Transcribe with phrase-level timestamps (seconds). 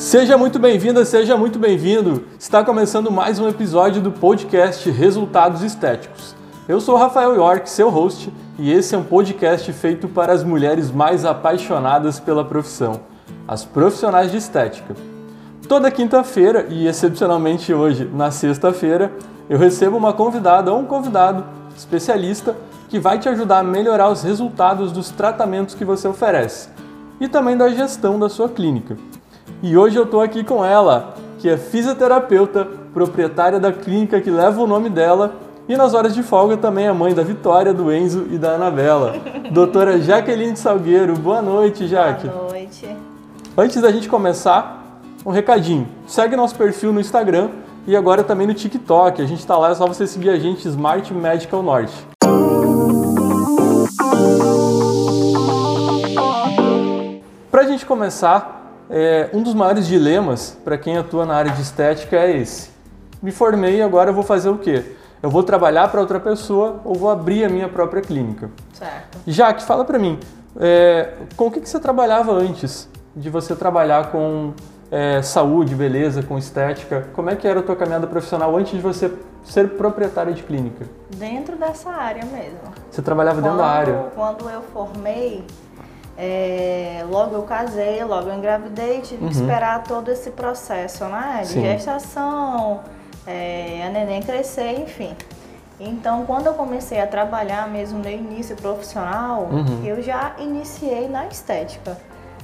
[0.00, 2.24] Seja muito bem-vinda, seja muito bem-vindo.
[2.38, 6.34] Está começando mais um episódio do podcast Resultados Estéticos.
[6.66, 10.90] Eu sou Rafael York, seu host, e esse é um podcast feito para as mulheres
[10.90, 13.02] mais apaixonadas pela profissão,
[13.46, 14.96] as profissionais de estética.
[15.68, 19.12] Toda quinta-feira, e excepcionalmente hoje, na sexta-feira,
[19.50, 21.44] eu recebo uma convidada ou um convidado
[21.76, 22.56] especialista
[22.88, 26.70] que vai te ajudar a melhorar os resultados dos tratamentos que você oferece
[27.20, 28.96] e também da gestão da sua clínica.
[29.62, 34.58] E hoje eu estou aqui com ela, que é fisioterapeuta, proprietária da clínica que leva
[34.62, 35.34] o nome dela
[35.68, 39.16] e nas horas de folga também é mãe da Vitória, do Enzo e da Anabela.
[39.52, 42.26] Doutora Jaqueline Salgueiro, boa noite, Jaque.
[42.26, 42.88] Boa noite.
[43.56, 45.86] Antes da gente começar, um recadinho.
[46.06, 47.50] Segue nosso perfil no Instagram
[47.86, 49.20] e agora também no TikTok.
[49.20, 51.94] A gente está lá, é só você seguir a gente, Smart Medical Norte.
[57.50, 58.59] Para a gente começar,
[58.90, 62.70] é, um dos maiores dilemas para quem atua na área de estética é esse.
[63.22, 64.84] Me formei e agora eu vou fazer o quê?
[65.22, 68.50] Eu vou trabalhar para outra pessoa ou vou abrir a minha própria clínica?
[68.72, 69.18] Certo.
[69.26, 70.18] Jaque, fala para mim,
[70.58, 74.54] é, com o que, que você trabalhava antes de você trabalhar com
[74.90, 77.08] é, saúde, beleza, com estética?
[77.12, 79.12] Como é que era a tua caminhada profissional antes de você
[79.44, 80.86] ser proprietária de clínica?
[81.16, 82.58] Dentro dessa área mesmo.
[82.90, 84.06] Você trabalhava dentro da área?
[84.14, 85.44] Quando eu formei,
[86.18, 89.30] é, logo eu casei, logo eu engravidei, tive Uhum.
[89.30, 91.40] que esperar todo esse processo, né?
[91.42, 91.62] De Sim.
[91.62, 92.80] gestação,
[93.26, 95.14] é, a neném crescer, enfim.
[95.78, 99.82] Então, quando eu comecei a trabalhar mesmo no início profissional, Uhum.
[99.84, 101.96] eu já iniciei na estética,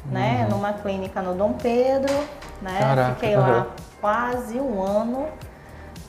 [0.07, 0.47] né?
[0.51, 2.15] Numa clínica no Dom Pedro,
[2.63, 2.79] né?
[2.79, 3.67] Caraca, Fiquei lá
[4.01, 5.27] quase um ano,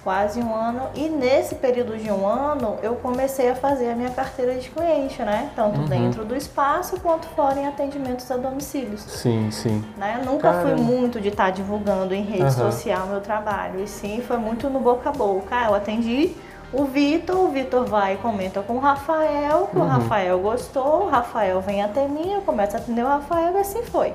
[0.07, 0.83] quase um ano.
[0.95, 5.21] E nesse período de um ano, eu comecei a fazer a minha carteira de cliente,
[5.21, 5.49] né?
[5.53, 5.85] Tanto Uhum.
[5.85, 9.01] dentro do espaço quanto fora em atendimentos a domicílios.
[9.01, 9.83] Sim, sim.
[9.97, 10.21] Né?
[10.25, 10.81] Nunca fui Caramba.
[10.81, 12.71] muito de estar divulgando em rede Aham.
[12.71, 13.81] social meu trabalho.
[13.83, 15.47] E sim, foi muito no boca a boca.
[15.53, 16.33] Ah, Eu atendi
[16.71, 19.83] o Vitor, o Vitor vai e comenta com o Rafael, que Uhum.
[19.83, 23.59] o Rafael gostou, o Rafael vem até mim, eu começo a atender o Rafael e
[23.59, 24.13] assim foi.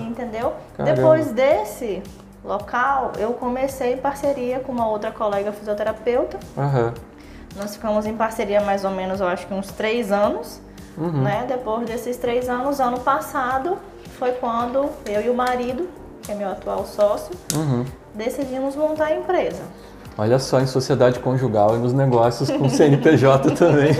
[0.00, 0.54] Entendeu?
[0.76, 0.96] Caramba.
[0.96, 2.02] Depois desse
[2.44, 6.38] local, eu comecei em parceria com uma outra colega fisioterapeuta.
[6.56, 6.94] Aham.
[7.56, 10.60] Nós ficamos em parceria mais ou menos, eu acho que uns três anos.
[10.96, 11.22] Uhum.
[11.22, 11.44] Né?
[11.48, 13.78] Depois desses três anos, ano passado,
[14.18, 15.88] foi quando eu e o marido,
[16.22, 17.84] que é meu atual sócio, Uhum.
[18.14, 19.62] decidimos montar a empresa.
[20.20, 23.92] Olha só, em sociedade conjugal e nos negócios com CNPJ também.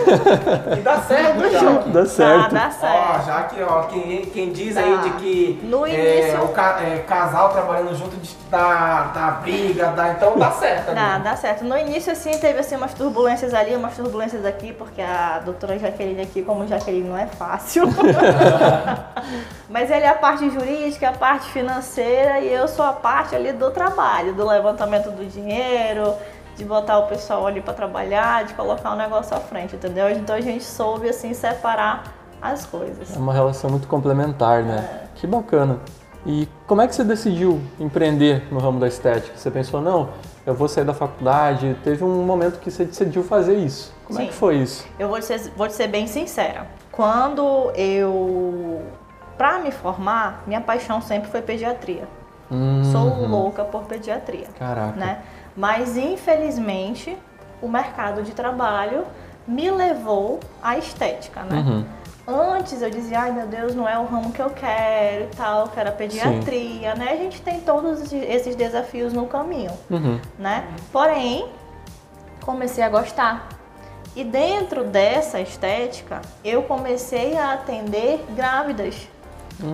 [0.77, 1.59] E dá certo, Tudo já.
[1.61, 1.89] junto.
[1.91, 2.53] Dá certo.
[2.55, 2.97] Dá, dá certo.
[2.97, 4.81] Ó, já que ó, quem, quem diz Tá.
[4.81, 5.91] aí de que No é,
[6.23, 10.93] início- o ca- é, casal trabalhando junto de- dá, dá briga, dá, então dá certo.
[10.93, 11.65] Dá, dá certo.
[11.65, 16.23] No início, assim, teve assim, umas turbulências ali, umas turbulências aqui, porque a doutora Jaqueline
[16.23, 17.85] aqui, como Jaqueline, não é fácil.
[19.69, 23.53] Mas ele é a parte jurídica, a parte financeira e eu sou a parte ali
[23.53, 26.07] do trabalho, do levantamento do dinheiro,
[26.56, 30.10] de botar o pessoal ali para trabalhar, de colocar o negócio à frente, entendeu?
[30.10, 33.14] Então a gente soube, assim, separar as coisas.
[33.14, 35.06] É uma relação muito complementar, né?
[35.14, 35.78] Que bacana.
[36.26, 39.36] E como é que você decidiu empreender no ramo da estética?
[39.36, 40.08] Você pensou, não,
[40.44, 41.76] eu vou sair da faculdade.
[41.84, 43.94] Teve um momento que você decidiu fazer isso.
[44.04, 44.28] Como é Sim.
[44.28, 44.86] que foi isso?
[44.98, 46.66] Eu vou ser, vou ser bem sincera.
[46.90, 48.82] Quando eu.
[49.38, 52.08] Pra me formar, minha paixão sempre foi pediatria.
[52.90, 53.28] Sou Uhum.
[53.28, 54.96] louca por pediatria, Caraca.
[54.98, 55.20] né?
[55.58, 57.19] Mas infelizmente
[57.60, 59.04] o mercado de trabalho
[59.46, 61.56] me levou à estética, né?
[61.58, 61.84] Uhum.
[62.54, 65.62] Antes eu dizia, ai meu Deus, não é o ramo que eu quero e tal,
[65.62, 67.08] eu quero a pediatria, né?
[67.12, 70.20] A gente tem todos esses- esses desafios no caminho Uhum.
[70.38, 70.64] né?
[70.92, 71.48] Porém,
[72.44, 73.48] comecei a gostar.
[74.14, 79.08] E dentro dessa estética, eu comecei a atender grávidas.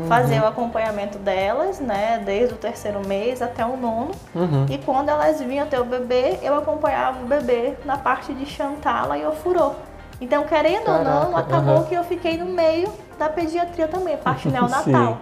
[0.08, 2.22] Fazer o acompanhamento delas, né?
[2.24, 4.12] Desde o terceiro mês até o nono.
[4.34, 4.64] Uhum.
[4.70, 9.18] E quando elas vinham ter o bebê, eu acompanhava o bebê na parte de chantala
[9.18, 9.72] e ofurô.
[10.20, 11.84] Então, querendo ou não, Caraca, acabou aham.
[11.84, 15.18] que eu fiquei no meio da pediatria também, parte neonatal.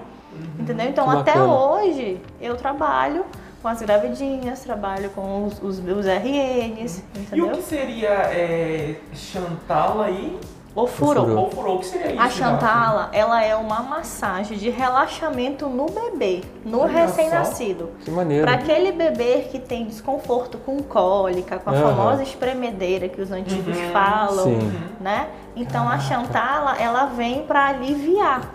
[0.59, 0.87] Entendeu?
[0.89, 1.53] Então, Que até bacana.
[1.55, 3.25] hoje, eu trabalho
[3.61, 7.47] com as gravidinhas, trabalho com os, os, os RNs, E entendeu?
[7.49, 10.39] o que seria é, Chantal aí?
[10.75, 11.21] Ofurô.
[11.23, 11.41] Ofurô.
[11.41, 12.21] Ou furou, o que seria isso?
[12.23, 12.31] A?
[12.31, 17.91] Chantala, ela é uma massagem de relaxamento no bebê, no recém-nascido.
[18.01, 18.47] Que maneiro.
[18.47, 21.95] Para aquele bebê que tem desconforto com cólica, com a Aham.
[21.95, 24.73] famosa espremedeira que os antigos Uhum, falam, sim.
[25.01, 25.29] né?
[25.55, 26.05] Então a Caraca.
[26.09, 28.51] Chantala, ela vem para aliviar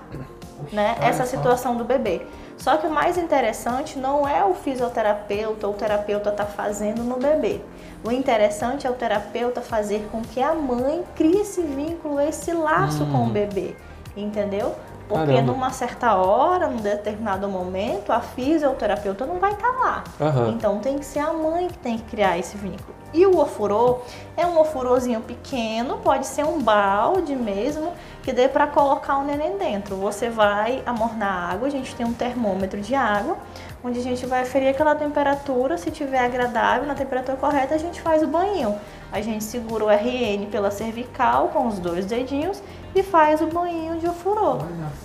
[0.74, 2.26] né, essa situação do bebê.
[2.58, 7.18] Só que o mais interessante não é o fisioterapeuta ou o terapeuta tá fazendo no
[7.18, 7.62] bebê.
[8.04, 13.06] O interessante é o terapeuta fazer com que a mãe crie esse vínculo, esse laço
[13.08, 13.76] com o bebê,
[14.16, 14.76] entendeu?
[15.08, 15.54] Porque Caramba.
[15.54, 20.04] numa certa hora, num determinado momento, a fisioterapeuta não vai estar lá.
[20.20, 20.50] Aham.
[20.50, 22.98] Então tem que ser a mãe que tem que criar esse vínculo.
[23.14, 24.00] E o ofurô
[24.36, 29.58] é um ofurôzinho pequeno, pode ser um balde mesmo, que dê para colocar o neném
[29.58, 29.96] dentro.
[29.96, 33.38] Você vai amornar a água, a gente tem um termômetro de água,
[33.82, 38.02] onde a gente vai aferir aquela temperatura, se tiver agradável, na temperatura correta, a gente
[38.02, 38.76] faz o banho.
[39.10, 42.62] A gente segura o RN pela cervical com os dois dedinhos
[43.00, 44.58] e faz o banho de ofurô.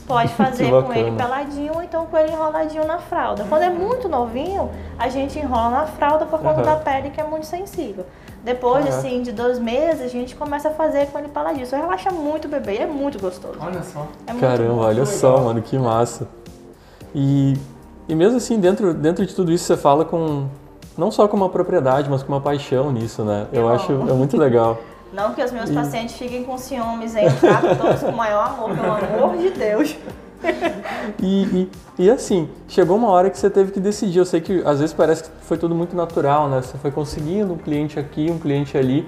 [0.06, 3.44] Pode fazer com ele peladinho ou então com ele enroladinho na fralda.
[3.48, 6.62] Quando é muito novinho, a gente enrola na fralda por conta Aham.
[6.62, 8.04] da pele que é muito sensível.
[8.42, 8.96] Depois, Aham.
[8.98, 11.62] assim, de dois meses, a gente começa a fazer com ele peladinho.
[11.64, 13.54] Isso relaxa muito o bebê e é muito gostoso.
[13.60, 14.06] Olha só.
[14.26, 16.26] É Caramba, olha só, mano, que massa.
[17.14, 17.54] E,
[18.08, 20.46] e mesmo assim, dentro, dentro de tudo isso, você fala com.
[20.96, 23.46] Não só com uma propriedade, mas com uma paixão nisso, né?
[23.52, 24.78] Eu, Eu acho é muito legal.
[25.12, 28.46] Não que os meus E- pacientes fiquem com ciúmes em trato todos com o maior
[28.48, 28.92] amor, pelo
[29.26, 29.96] amor de Deus.
[31.20, 31.42] E,
[31.98, 34.18] e, e assim, chegou uma hora que você teve que decidir.
[34.18, 36.60] Eu sei que às vezes parece que foi tudo muito natural, né?
[36.62, 39.06] Você foi conseguindo um cliente aqui, um cliente ali.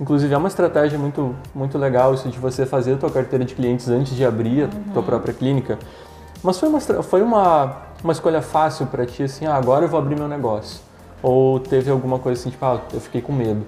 [0.00, 3.54] Inclusive é uma estratégia muito, muito legal isso de você fazer a tua carteira de
[3.54, 5.78] clientes antes de abrir a tua própria clínica.
[6.42, 9.98] Mas foi uma, foi uma, uma escolha fácil para ti, assim, ah, agora eu vou
[9.98, 10.80] abrir meu negócio?
[11.22, 13.66] Ou teve alguma coisa assim, tipo, ah, eu fiquei com medo?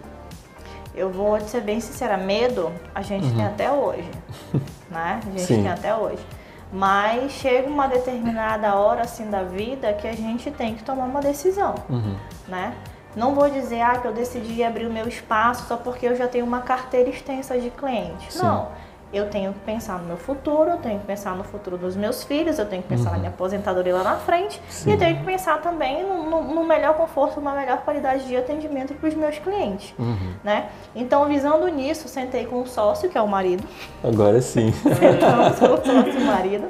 [0.98, 4.10] Eu vou te ser bem sincera, medo a gente tem até hoje,
[4.90, 5.20] né?
[5.24, 5.62] A gente Sim.
[5.62, 6.24] tem até hoje.
[6.72, 11.20] Mas chega uma determinada hora assim da vida que a gente tem que tomar uma
[11.20, 12.16] decisão, Uhum.
[12.46, 12.74] né?
[13.16, 16.28] Não vou dizer ah, que eu decidi abrir o meu espaço só porque eu já
[16.28, 18.34] tenho uma carteira extensa de clientes.
[18.34, 18.42] Sim.
[18.44, 18.68] Não.
[19.10, 22.22] Eu tenho que pensar no meu futuro, eu tenho que pensar no futuro dos meus
[22.24, 24.64] filhos, eu tenho que pensar na minha aposentadoria lá na frente Uhum.
[24.68, 24.90] Sim.
[24.90, 28.36] e eu tenho que pensar também no, no- no melhor conforto, uma melhor qualidade de
[28.36, 30.34] atendimento para os meus clientes, Uhum.
[30.44, 30.66] né?
[30.94, 33.64] Então, visando nisso, sentei com o sócio, que é o marido,
[34.04, 34.72] Agora sim.
[34.72, 36.66] sentamos com o sócio e o marido,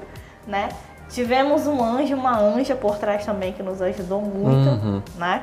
[0.46, 0.68] né?
[1.08, 5.02] Tivemos um anjo, uma anja por trás também que nos ajudou muito, Uhum.
[5.16, 5.42] né?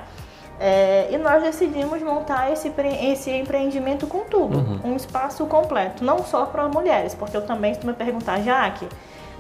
[0.60, 2.72] É, e nós decidimos montar esse,
[3.02, 4.80] esse empreendimento com tudo, Uhum.
[4.86, 8.88] um espaço completo, não só para mulheres, porque eu também, se tu me perguntar, Jaque,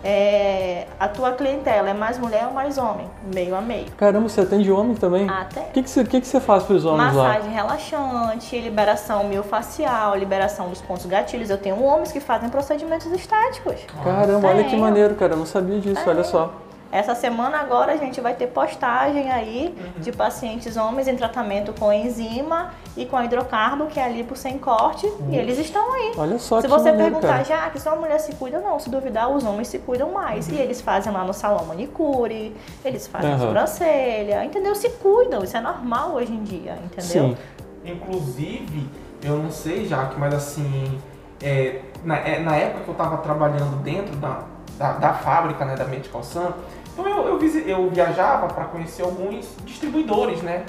[0.03, 3.09] é, a tua clientela é mais mulher ou mais homem?
[3.33, 3.87] Meio a meio.
[3.97, 5.27] Caramba, você atende homem também?
[5.27, 5.61] Até.
[5.61, 7.23] O que, que, você, que, que você faz para os homens lá?
[7.29, 11.49] Massagem relaxante, liberação miofacial, liberação dos pontos gatilhos.
[11.49, 13.77] Eu tenho homens que fazem procedimentos estéticos.
[14.03, 15.33] Caramba, olha que maneiro, cara.
[15.33, 16.53] Eu não sabia disso, olha só.
[16.91, 20.01] Essa semana agora a gente vai ter postagem aí Uhum.
[20.01, 25.05] de pacientes homens em tratamento com enzima e com hidrocarbo, que é lipo sem corte,
[25.29, 26.13] e eles estão aí.
[26.17, 26.73] Olha só Se Uhum.
[26.73, 27.43] você maneiro, perguntar, cara.
[27.43, 28.79] já que só a mulher se cuida, não.
[28.79, 30.47] Se duvidar, os homens se cuidam mais.
[30.47, 32.55] E eles fazem lá no salão manicure,
[32.85, 33.39] eles fazem Aham.
[33.39, 34.73] sobrancelha, entendeu?
[34.75, 37.03] Se cuidam, isso é normal hoje em dia, entendeu?
[37.03, 37.37] Sim.
[37.83, 38.89] Inclusive,
[39.23, 40.99] eu não sei, Jaque, mas assim,
[41.41, 44.43] é, na, é, na época que eu estava trabalhando dentro da,
[44.77, 46.51] da, da fábrica, né, da Medical Sun,
[46.93, 50.65] então eu, eu, eu viajava para conhecer alguns distribuidores, né?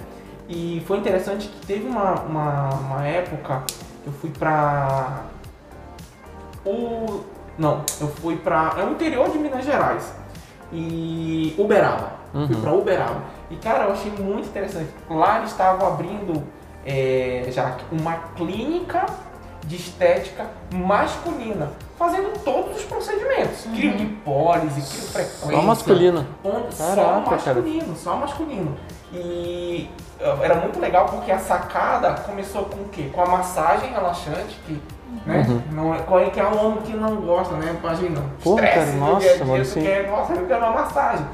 [0.48, 3.62] E foi interessante que teve uma, uma, uma época
[4.02, 5.22] que eu fui para
[6.64, 7.24] o
[7.58, 10.12] não, eu fui para é o interior de Minas Gerais
[10.72, 12.16] e Uberaba.
[12.32, 12.60] Fui Uhum.
[12.60, 13.22] para Uberaba.
[13.50, 14.90] E cara, eu achei muito interessante.
[15.08, 16.42] Lá eles estavam abrindo
[16.84, 19.06] é, já uma clínica
[19.64, 25.52] de estética masculina, fazendo todos os procedimentos, crio de pólise, crio frequência, Uhum.
[25.52, 26.26] Só masculino.
[26.44, 27.54] on- só Caraca, cara.
[27.54, 28.76] masculino, só masculino.
[29.12, 29.88] E
[30.42, 33.10] era muito legal porque a sacada começou com o quê?
[33.12, 34.80] Com a massagem relaxante, que
[35.24, 35.44] né?
[35.48, 35.62] Uhum.
[35.72, 37.76] Não é, qual é que é um homem que não gosta, né?
[37.82, 38.22] Imagina.
[38.42, 41.26] Pô, estresse cara, nossa, dia a dia, mano, tu quer, nossa, eu quero uma massagem.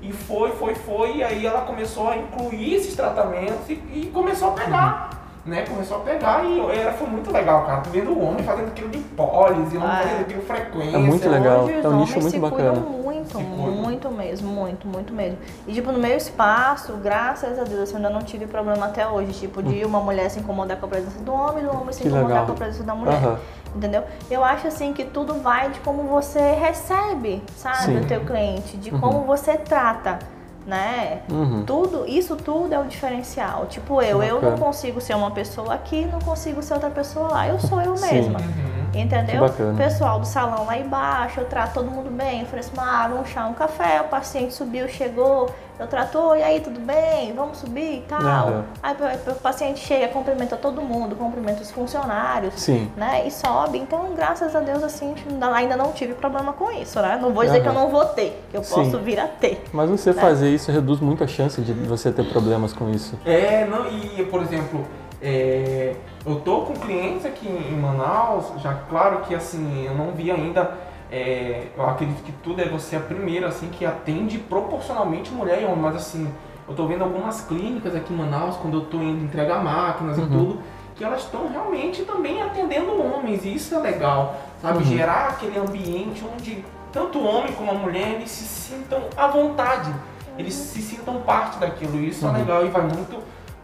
[0.00, 4.48] E foi, foi, foi, e aí ela começou a incluir esses tratamentos e, e começou
[4.48, 5.10] a pegar.
[5.48, 5.62] Né?
[5.66, 7.80] Começou a pegar e era, foi muito legal, cara.
[7.80, 10.02] Tu vendo o homem fazendo aquilo de pólise, o homem Ah.
[10.02, 10.96] fazendo aquilo frequência.
[10.96, 11.64] É muito legal.
[11.64, 12.70] Hoje os É um homens nicho muito se bacana.
[12.72, 15.38] cuidam muito, muito mesmo, muito, muito mesmo.
[15.66, 19.32] E tipo, no meu espaço, graças a Deus, eu ainda não tive problema até hoje,
[19.32, 22.02] tipo, de uma mulher se incomodar com a presença do homem e do homem se.
[22.02, 22.46] Que incomodar legal.
[22.46, 23.14] com a presença da mulher.
[23.14, 23.38] Aham.
[23.74, 24.02] Entendeu?
[24.30, 28.00] Eu acho assim que tudo vai de como você recebe, sabe, Sim.
[28.00, 30.18] o teu cliente, de como você trata,
[30.66, 31.22] né?
[31.30, 31.64] Uhum.
[31.64, 33.66] Tudo, isso tudo é o diferencial.
[33.66, 34.58] Tipo eu, eu não Bacana.
[34.58, 37.48] consigo ser uma pessoa aqui, não consigo ser outra pessoa lá.
[37.48, 38.14] Eu sou eu Sim.
[38.14, 38.38] mesma.
[38.38, 38.67] Uhum.
[38.94, 39.34] Entendeu?
[39.34, 39.74] Que bacana.
[39.76, 43.46] Pessoal do salão lá embaixo, eu trato todo mundo bem, ofereço uma água, um chá,
[43.46, 47.32] um café, o paciente subiu, chegou, eu trato, oi, aí, tudo bem?
[47.34, 48.20] Vamos subir e tal.
[48.20, 48.64] Aham.
[48.82, 52.90] Aí o o paciente chega, cumprimenta todo mundo, cumprimenta os funcionários, Sim.
[52.96, 53.26] né?
[53.26, 53.78] E sobe.
[53.78, 57.18] Então, graças a Deus, assim, ainda- ainda não tive problema com isso, né?
[57.20, 58.74] Não vou dizer que eu não vou ter, que eu Sim.
[58.74, 59.62] posso vir a ter.
[59.72, 60.20] Mas você Né?
[60.20, 63.16] fazer isso reduz muito a chance de você ter problemas com isso.
[63.24, 64.84] É, não, e por exemplo,
[65.22, 65.94] é,
[66.28, 70.86] eu tô com clientes aqui em Manaus, já claro que assim, eu não vi ainda
[71.10, 75.64] É, eu acredito que tudo é você a primeira, assim, que atende proporcionalmente mulher e
[75.64, 76.30] homem, mas assim,
[76.68, 80.24] eu tô vendo algumas clínicas aqui em Manaus, quando eu tô indo entregar máquinas Uhum.
[80.24, 80.58] e tudo,
[80.94, 84.78] que elas estão realmente também atendendo homens, e isso é legal, sabe?
[84.80, 84.84] Uhum.
[84.84, 89.90] Gerar aquele ambiente onde tanto o homem como a mulher, eles se sintam à vontade,
[90.36, 92.34] eles se sintam parte daquilo, e isso Uhum.
[92.34, 93.16] é legal e vai muito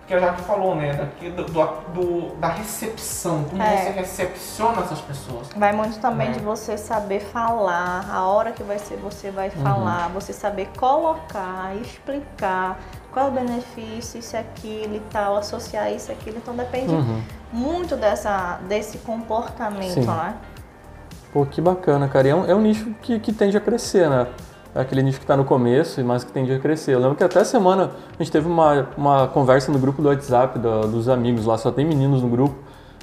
[0.07, 0.93] que a Jaque falou, né?
[0.93, 3.77] Daqui do, do- da recepção, como É.
[3.85, 5.49] você recepciona essas pessoas.
[5.57, 6.33] Vai muito também É.
[6.33, 11.75] de você saber falar, a hora que vai ser você vai falar, você saber colocar,
[11.81, 12.79] explicar
[13.13, 16.37] qual é o benefício, isso, aquilo e tal, associar isso, aquilo.
[16.37, 17.23] Então depende Uhum.
[17.53, 20.07] muito dessa, desse comportamento, Sim.
[20.07, 20.35] né?
[21.33, 22.29] Pô, que bacana, cara.
[22.29, 24.27] E é um, é um nicho que, que tende a crescer, né?
[24.75, 26.95] É aquele nicho que está no começo, mas que tende a crescer.
[26.95, 30.59] Eu lembro que até semana a gente teve uma, uma conversa no grupo do WhatsApp
[30.59, 32.57] da- dos amigos lá, só tem meninos no grupo.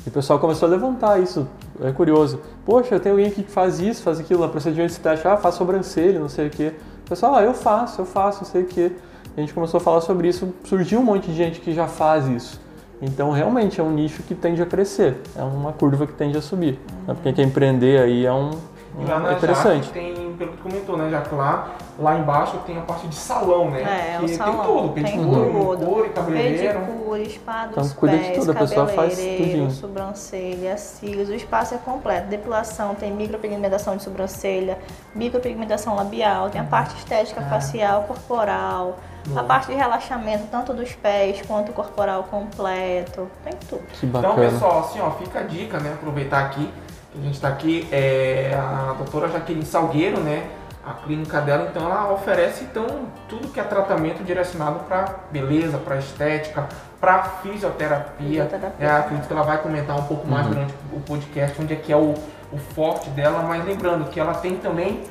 [0.05, 1.47] E o pessoal começou a levantar isso.
[1.81, 2.39] É curioso.
[2.65, 6.19] Poxa, tem alguém aqui que faz isso, faz aquilo, lá, procedimento estético, ah, faz sobrancelha,
[6.19, 6.73] não sei o quê.
[7.05, 8.91] O pessoal, ah, eu faço, eu faço, não sei o quê.
[9.37, 12.27] A gente começou a falar sobre isso, surgiu um monte de gente que já faz
[12.27, 12.59] isso.
[13.01, 15.17] Então, realmente, é um nicho que tende a crescer.
[15.35, 16.73] É uma curva que tende a subir.
[17.07, 17.13] né?
[17.13, 18.49] Porque quem quer empreender aí é um,
[18.97, 19.89] um é interessante.
[19.91, 23.69] Tem, pelo que tu comentou, né, Jaque, lá, lá embaixo tem a parte de salão,
[23.69, 23.81] né?
[23.81, 24.55] É, que o salão.
[24.55, 26.79] tem tudo, Tem pedicure, manicure, cabeleireiro.
[26.79, 29.71] Pedicure, spa dos Então, cuida de pés, tudo, a pessoa faz tudinho.
[29.71, 32.27] sobrancelha, cílios, o espaço é completo.
[32.27, 34.79] Depilação, tem micropigmentação de sobrancelha,
[35.13, 38.97] micropigmentação labial, tem a parte estética facial, corporal,
[39.35, 43.83] a parte de relaxamento, tanto dos pés quanto corporal completo, tem tudo.
[43.99, 44.49] Que Então, bacana.
[44.49, 45.93] pessoal, assim, ó, fica a dica, né?
[45.93, 50.47] Aproveitar aqui, que a gente tá aqui, é a doutora Jaqueline Salgueiro, né?
[50.83, 52.85] A clínica dela, então, ela oferece, então,
[53.29, 56.67] tudo que é tratamento direcionado para beleza, para estética,
[56.99, 58.15] para fisioterapia.
[58.45, 58.73] Fisioterapia.
[58.87, 60.53] É, acredito que ela vai comentar um pouco mais Uhum.
[60.53, 62.15] durante o podcast, onde é que é o,
[62.51, 65.03] o forte dela, mas lembrando que ela tem também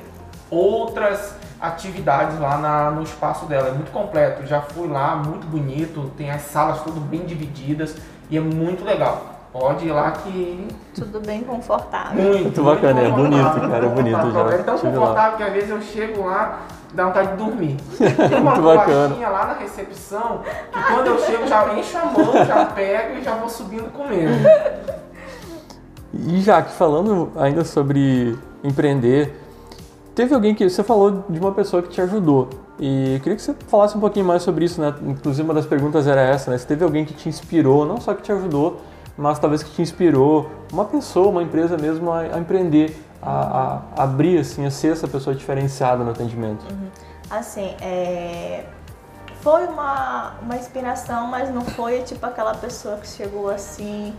[0.49, 3.69] outras atividades lá na- no espaço dela.
[3.69, 4.45] É muito completo.
[4.45, 6.11] Já fui lá, muito bonito.
[6.17, 7.95] Tem as salas tudo bem divididas
[8.29, 9.30] e é muito legal.
[9.53, 12.23] Pode ir lá que Tudo bem confortável.
[12.23, 14.51] muito, Muito bacana, é confortável, bonito, cara, é bonito confortável.
[14.51, 14.57] já.
[14.57, 14.99] É tão Tive lá.
[14.99, 16.59] confortável que às vezes eu chego lá
[16.93, 17.77] dá vontade de dormir.
[17.97, 19.29] Tem uma Muito bacana.
[19.29, 20.41] lá na recepção
[20.71, 24.47] que quando eu chego já encho a mão, já pego e já vou subindo comendo.
[26.13, 29.33] E já que falando ainda sobre empreender,
[30.13, 32.49] teve alguém que você falou de uma pessoa que te ajudou.
[32.79, 34.93] E eu queria que você falasse um pouquinho mais sobre isso, né?
[35.03, 36.57] Inclusive uma das perguntas era essa, né?
[36.57, 38.81] Se teve alguém que te inspirou, não só que te ajudou,
[39.17, 44.03] mas talvez que te inspirou, uma pessoa, uma empresa mesmo a, a empreender, a, a
[44.03, 46.65] abrir assim, a ser essa pessoa diferenciada no atendimento.
[47.29, 48.65] Assim, é,
[49.41, 54.13] foi uma, uma inspiração, mas não foi tipo aquela pessoa que chegou assim,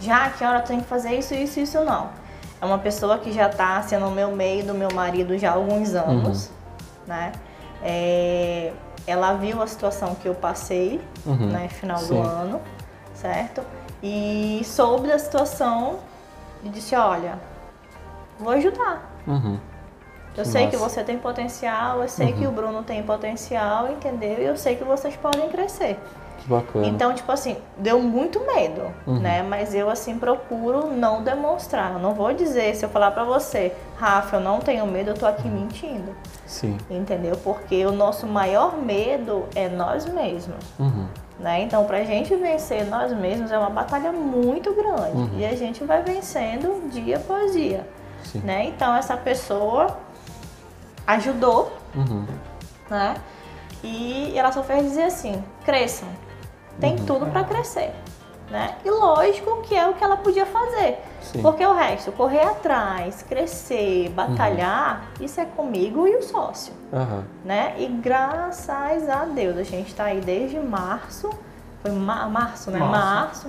[0.00, 2.08] já que hora eu tenho que fazer isso, isso, isso, não.
[2.60, 5.54] É uma pessoa que já está sendo no meu meio do meu marido já há
[5.54, 6.50] alguns anos,
[7.06, 7.32] né?
[7.82, 8.72] É,
[9.06, 11.46] ela viu a situação que eu passei, Uhum.
[11.46, 12.14] né, final Sim.
[12.14, 12.60] do ano,
[13.20, 13.62] certo?
[14.02, 15.96] E soube da situação
[16.62, 17.38] e disse, olha,
[18.38, 19.10] vou ajudar.
[19.26, 19.58] Uhum.
[20.36, 22.52] Eu Que sei que você tem potencial, eu sei que Uhum.
[22.52, 24.38] o Bruno tem potencial, entendeu?
[24.38, 25.98] E eu sei que vocês podem crescer.
[26.38, 26.86] Que bacana.
[26.86, 29.18] Então, tipo assim, deu muito medo, Uhum.
[29.18, 29.42] né?
[29.42, 31.94] Mas eu, assim, procuro não demonstrar.
[31.94, 35.14] Eu não vou dizer, se eu falar pra você, Rafa, eu não tenho medo, eu
[35.14, 36.14] tô aqui mentindo,
[36.46, 36.78] Sim.
[36.88, 37.36] entendeu?
[37.42, 40.64] Porque o nosso maior medo é nós mesmos.
[40.78, 41.08] Uhum.
[41.38, 41.62] Né?
[41.62, 45.16] Então, pra gente vencer nós mesmos é uma batalha muito grande.
[45.16, 45.30] Uhum.
[45.38, 47.86] E a gente vai vencendo dia após dia.
[48.42, 48.64] Né?
[48.66, 49.96] Então, essa pessoa
[51.06, 52.26] ajudou, Uhum.
[52.90, 53.14] né?
[53.82, 56.08] E ela só fez dizer assim: cresçam,
[56.80, 57.06] tem Uhum.
[57.06, 57.92] tudo pra crescer.
[58.50, 58.74] Né?
[58.84, 60.98] E lógico que é o que ela podia fazer.
[61.22, 61.42] Sim.
[61.42, 65.24] Porque o resto, correr atrás, crescer, batalhar, Uhum.
[65.26, 67.24] isso é comigo e o sócio Aham.
[67.44, 67.74] né?
[67.78, 71.30] E graças a Deus, a gente está aí desde março,
[71.82, 72.78] foi ma- março, né?
[72.78, 72.92] Março.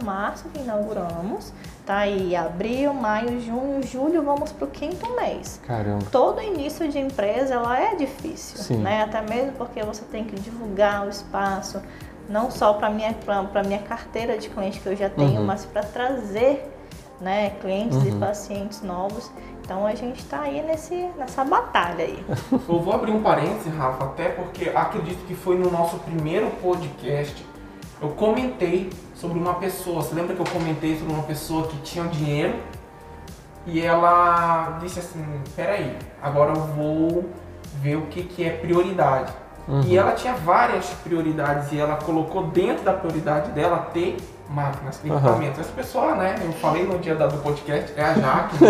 [0.04, 1.52] Março, março que inauguramos.
[1.86, 5.60] Tá aí abril, maio, junho, julho, vamos pro quinto mês.
[5.66, 6.06] Caramba.
[6.12, 8.78] Todo início de empresa, ela é difícil, Sim.
[8.78, 9.02] né?
[9.04, 11.82] Até mesmo porque você tem que divulgar o espaço,
[12.30, 15.46] não só para minha para minha carteira de clientes que eu já tenho, Uhum.
[15.48, 16.72] mas para trazer,
[17.22, 18.20] né, clientes e Uhum.
[18.20, 19.30] pacientes novos.
[19.64, 22.24] Então a gente está aí nesse nessa batalha aí.
[22.68, 27.46] Eu vou abrir um parêntese, Rafa, até porque acredito que foi no nosso primeiro podcast.
[28.02, 30.02] Eu comentei sobre uma pessoa.
[30.02, 32.56] Você lembra que eu comentei sobre uma pessoa que tinha dinheiro
[33.68, 35.24] e ela disse assim:
[35.56, 37.26] Peraí, agora eu vou
[37.82, 39.32] ver o que, que é prioridade.
[39.68, 39.82] Uhum.
[39.82, 44.18] E ela tinha várias prioridades e ela colocou dentro da prioridade dela ter
[44.50, 45.16] máquinas, Uhum.
[45.16, 45.60] equipamentos.
[45.60, 48.64] Essa pessoa, né, eu falei no dia do podcast, é a Jaque.
[48.64, 48.70] né?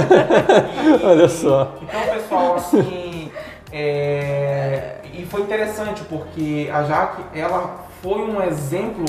[1.04, 1.76] Olha só.
[1.82, 3.32] Então, pessoal, assim,
[3.72, 9.06] é, e foi interessante porque a Jaque, ela foi um exemplo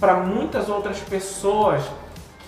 [0.00, 1.82] para muitas outras pessoas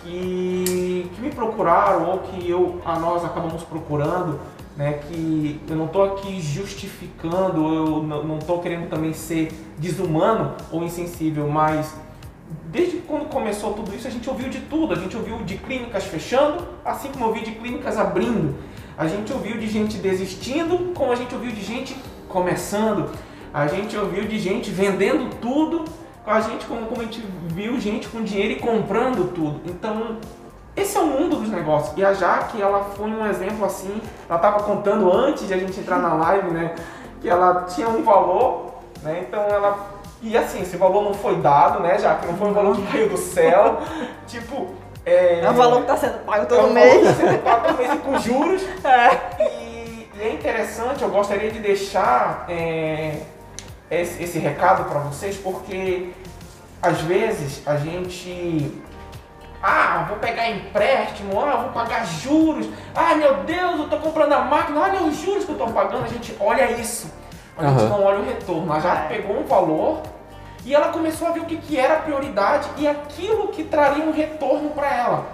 [0.03, 4.41] que, que me procuraram ou que eu, a nós acabamos procurando,
[4.77, 10.55] né, que eu não estou aqui justificando, eu não- não estou querendo também ser desumano
[10.73, 11.95] ou insensível, mas
[12.67, 14.93] desde quando começou tudo isso, a gente ouviu de tudo.
[14.93, 18.55] A gente ouviu de clínicas fechando, assim como ouviu de clínicas abrindo.
[18.97, 21.97] A gente ouviu de gente desistindo, como a gente ouviu de gente
[22.29, 23.11] começando.
[23.53, 25.85] A gente ouviu de gente vendendo tudo,
[26.27, 29.61] a gente como, como a gente viu gente com dinheiro e comprando tudo.
[29.67, 30.19] Então,
[30.75, 31.97] esse é o mundo dos negócios.
[31.99, 34.01] E a Jaque, ela foi um exemplo assim.
[34.29, 36.75] Ela estava contando antes de a gente entrar na live, né?
[37.21, 39.27] Que ela tinha um valor, né?
[39.29, 40.02] Então ela.
[40.23, 42.27] E assim, esse valor não foi dado, né, Jaque?
[42.27, 43.81] Não foi um valor que caiu do céu.
[44.27, 44.75] tipo.
[45.05, 47.03] É, É o valor que está sendo pago é todo um mês.
[47.03, 48.63] valor que você paga todo mês e com juros.
[48.85, 49.43] É.
[49.43, 53.17] E, e é interessante, eu gostaria de deixar é,
[53.91, 56.13] esse, esse recado para vocês, porque
[56.81, 58.81] às vezes a gente.
[59.61, 62.69] Ah, vou pegar empréstimo, ah, vou pagar juros.
[62.95, 66.05] Ah, meu Deus, eu tô comprando a máquina, olha os juros que eu tô pagando.
[66.05, 67.13] A gente olha isso,
[67.57, 68.71] a gente não olha o retorno.
[68.73, 69.09] Ela já É.
[69.09, 70.03] pegou um valor
[70.65, 74.05] e ela começou a ver o que, que era a prioridade e aquilo que traria
[74.05, 75.27] um retorno para ela.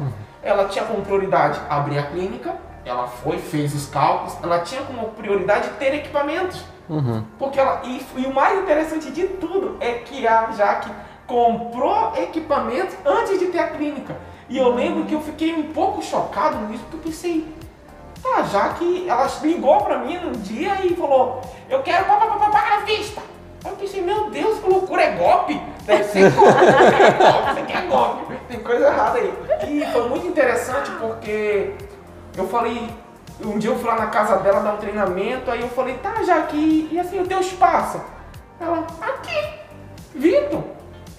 [0.43, 5.09] Ela tinha como prioridade abrir a clínica, ela foi, fez os cálculos, ela tinha como
[5.09, 6.63] prioridade ter equipamentos.
[6.89, 7.23] Uhum.
[7.39, 7.83] Porque ela.
[7.85, 10.91] E, e o mais interessante de tudo é que a Jaque
[11.27, 14.17] comprou equipamentos antes de ter a clínica.
[14.49, 17.55] E eu lembro que eu fiquei um pouco chocado nisso, porque eu pensei,
[18.23, 22.27] tá, já que ela ligou pra mim num dia e falou, eu quero pá, pá,
[22.27, 23.21] pá, pá, pagar à vista.
[23.65, 25.61] Aí eu pensei, meu Deus, que loucura, é golpe?
[25.85, 28.37] Deve ser é golpe, isso aqui é golpe.
[28.49, 29.35] Tem coisa errada aí.
[29.69, 31.75] E foi muito interessante porque
[32.37, 32.89] eu falei,
[33.45, 36.23] um dia eu fui lá na casa dela dar um treinamento, aí eu falei, tá,
[36.23, 38.01] já que, e assim, o teu espaço?
[38.61, 39.59] Ela, aqui,
[40.15, 40.63] Vitor,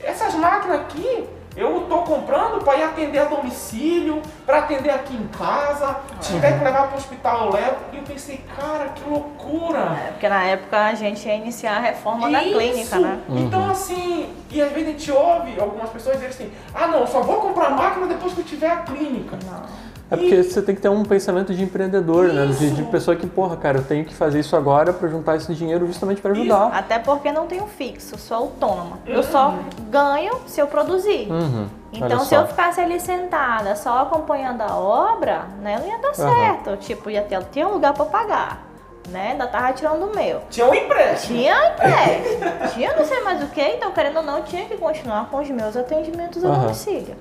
[0.02, 5.28] essas máquinas aqui, eu tô comprando para ir atender a domicílio, para atender aqui em
[5.28, 7.78] casa, se tiver que levar para o hospital eu levo.
[7.92, 9.80] E eu pensei, cara, que loucura!
[9.80, 12.58] É, porque na época a gente ia iniciar a reforma da Isso.
[12.58, 13.20] clínica, né?
[13.30, 17.22] Então assim, e às vezes a gente ouve algumas pessoas dizerem assim, ah não, só
[17.22, 19.38] vou comprar máquina depois que eu tiver a clínica.
[19.46, 19.89] Não.
[20.12, 22.48] É porque você tem que ter um pensamento de empreendedor, né?
[22.48, 22.92] De, de Isso.
[22.92, 26.20] pessoa que, porra, cara, eu tenho que fazer isso agora pra juntar esse dinheiro justamente
[26.20, 26.72] pra ajudar.
[26.74, 28.98] Até porque não tenho fixo, sou autônoma.
[29.06, 29.54] Eu só
[29.90, 31.32] ganho se eu produzir.
[31.32, 31.68] Uhum.
[31.94, 36.78] Então, se eu ficasse ali sentada, só acompanhando a obra, né, não ia dar certo.
[36.78, 38.64] Tipo, ia ter, tinha um lugar pra pagar,
[39.10, 39.32] né?
[39.32, 40.42] Ainda tava tirando o meu.
[40.50, 41.38] Tinha um empréstimo.
[41.38, 44.78] Tinha empréstimo, tinha não sei mais o que, então querendo ou não, eu tinha que
[44.78, 47.16] continuar com os meus atendimentos a domicílio.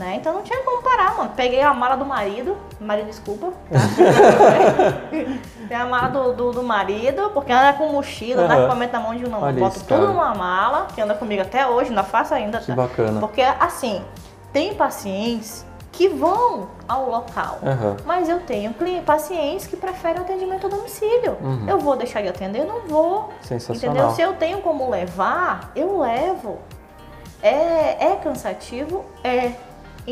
[0.00, 0.16] Né?
[0.16, 1.32] Então não tinha como parar, mano.
[1.36, 3.48] Peguei a mala do marido, marido, desculpa.
[3.70, 3.78] Tá?
[5.10, 8.62] Peguei a mala do, do, do marido, porque anda com mochila, dá Aham.
[8.62, 9.40] equipamento na mão de um não.
[9.52, 12.60] Boto isso, tudo numa mala, que anda comigo até hoje, ainda faço ainda.
[12.60, 12.74] Que tá?
[12.74, 13.20] bacana.
[13.20, 14.02] Porque assim,
[14.54, 17.58] tem pacientes que vão ao local.
[17.62, 17.96] Aham.
[18.06, 21.36] Mas eu tenho pacientes que preferem atendimento a domicílio.
[21.42, 21.68] Uhum.
[21.68, 22.64] Eu vou deixar de atender?
[22.64, 23.28] Não vou.
[23.42, 23.96] Sensacional.
[23.96, 24.14] Entendeu?
[24.14, 26.58] Se eu tenho como levar, eu levo.
[27.42, 29.04] É, é cansativo?
[29.22, 29.52] É.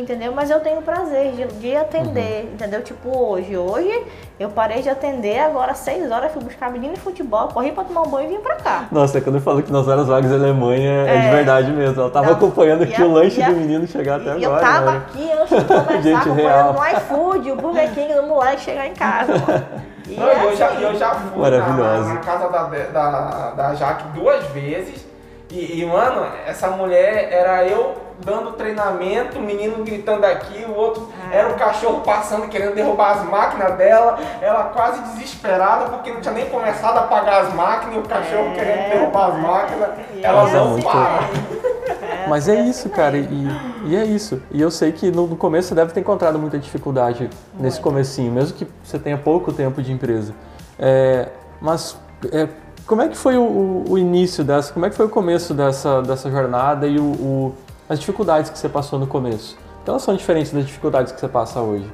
[0.01, 0.33] Entendeu?
[0.35, 2.53] Mas eu tenho prazer de, de atender, Uhum.
[2.55, 2.83] entendeu?
[2.83, 3.57] Tipo hoje.
[3.57, 4.07] Hoje
[4.39, 7.85] eu parei de atender, agora às 6 horas fui buscar menino de futebol, corri pra
[7.85, 8.85] tomar um banho e vim pra cá.
[8.93, 11.31] Nossa, quando eu falo que nas horas vagas da Alemanha é, de É.
[11.31, 12.01] verdade mesmo.
[12.01, 14.39] Ela tava Não, acompanhando e aqui a- o lanche e a- do menino chegar até
[14.39, 14.61] e agora.
[14.63, 15.03] eu tava né?
[15.09, 18.95] aqui antes de começar Gente acompanhando no iFood, o Burger King do moleque chegar em
[18.95, 19.33] casa.
[20.09, 20.83] E Não, eu, é já, assim.
[20.83, 25.07] eu já fui na, na casa da, da, da Jaque duas vezes.
[25.51, 31.09] E, e, mano, essa mulher era eu dando treinamento, o menino gritando aqui, o outro
[31.31, 31.35] Ah.
[31.35, 36.35] era o cachorro passando querendo derrubar as máquinas dela, ela quase desesperada porque não tinha
[36.35, 40.25] nem começado a pagar as máquinas, e o cachorro É, querendo derrubar as máquinas, e
[40.25, 41.21] ela é não para.
[42.29, 43.49] Mas é isso, cara, e,
[43.87, 44.43] e é isso.
[44.51, 47.81] E eu sei que no, no começo você deve ter encontrado muita dificuldade nesse Muito.
[47.83, 50.35] comecinho, mesmo que você tenha pouco tempo de empresa.
[50.79, 51.29] É,
[51.61, 51.97] mas
[52.31, 52.49] é,
[52.87, 55.55] como é que foi o, o- o início dessa, como é que foi o começo
[55.55, 57.55] dessa, dessa jornada e o, o-
[57.89, 59.57] as dificuldades que você passou no começo?
[59.77, 61.91] Porque elas são diferentes das dificuldades que você passa hoje.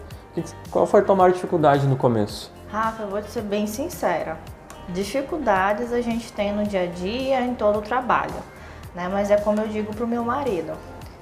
[0.70, 2.50] Qual foi a maior dificuldade no começo?
[2.68, 4.36] Rafa, eu vou te ser bem sincera.
[4.88, 8.34] Dificuldades a gente tem no dia a dia, em todo o trabalho.
[8.94, 9.08] Né?
[9.08, 10.72] Mas é como eu digo pro meu marido.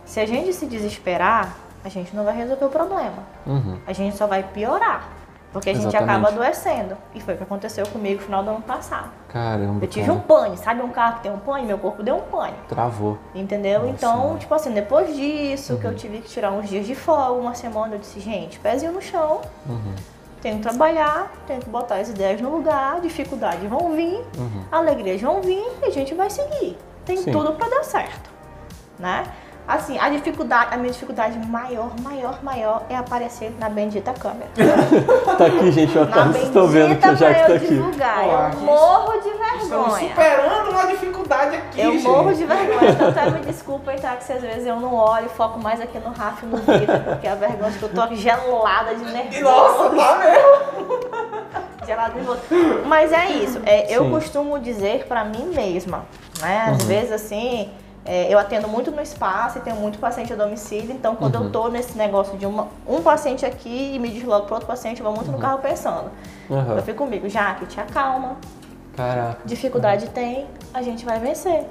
[0.06, 1.54] Se a gente se desesperar,
[1.84, 3.22] a gente não vai resolver o problema.
[3.46, 3.78] Uhum.
[3.86, 5.08] A gente só vai piorar.
[5.52, 6.10] Porque a gente Exatamente.
[6.10, 6.96] acaba adoecendo.
[7.14, 9.10] E foi o que aconteceu comigo no final do ano passado.
[9.28, 10.18] Caramba, Eu tive cara.
[10.18, 11.66] um pane, sabe um carro que tem um pane?
[11.66, 12.54] Meu corpo deu um pane.
[12.68, 13.18] Travou.
[13.34, 13.80] Entendeu?
[13.80, 14.38] Nossa, então, mano.
[14.38, 17.94] tipo assim, depois disso, que eu tive que tirar uns dias de folga, uma semana,
[17.96, 19.94] eu disse, gente, pezinho no chão, Uhum.
[20.40, 24.64] tenho que trabalhar, tenho que botar as ideias no lugar, dificuldades vão vir, Uhum.
[24.72, 26.78] alegrias vão vir e a gente vai seguir.
[27.04, 27.30] Tem Sim.
[27.30, 28.30] tudo pra dar certo,
[28.98, 29.24] né?
[29.66, 34.50] Assim, a dificuldade, a minha dificuldade maior, maior, maior é aparecer na bendita câmera.
[35.38, 37.50] Tá aqui, gente, ó, Na tá, vocês estão vendo que bendita a Jaque pra tá
[37.52, 37.66] eu aqui.
[37.68, 38.24] divulgar.
[38.24, 38.64] Olá, eu gente.
[38.64, 40.08] morro de Estamos vergonha.
[40.08, 42.02] superando uma dificuldade aqui, Eu gente.
[42.04, 44.16] morro de vergonha, então até me desculpem, tá?
[44.16, 47.00] Que se às vezes eu não olho, foco mais aqui no Rafa e no Vitor,
[47.08, 49.42] porque a vergonha é que eu tô gelada de nervoso.
[49.42, 51.86] nossa, tá mesmo?
[51.86, 52.40] Gelada de nervoso.
[52.86, 56.04] Mas é isso, é, eu costumo dizer pra mim mesma,
[56.40, 56.66] né?
[56.68, 56.74] Uhum.
[56.74, 57.70] Às vezes assim,
[58.04, 61.44] é, eu atendo muito no espaço e tenho muito paciente a domicílio, então quando Uhum.
[61.44, 65.00] eu tô nesse negócio de uma- um paciente aqui e me desloco pro outro paciente,
[65.00, 66.10] eu vou muito no carro pensando.
[66.50, 66.76] Aham.
[66.76, 68.36] Eu fico comigo, Jaque, te acalma,
[68.96, 69.38] Caraca.
[69.44, 71.64] Dificuldade tem, a gente vai vencer.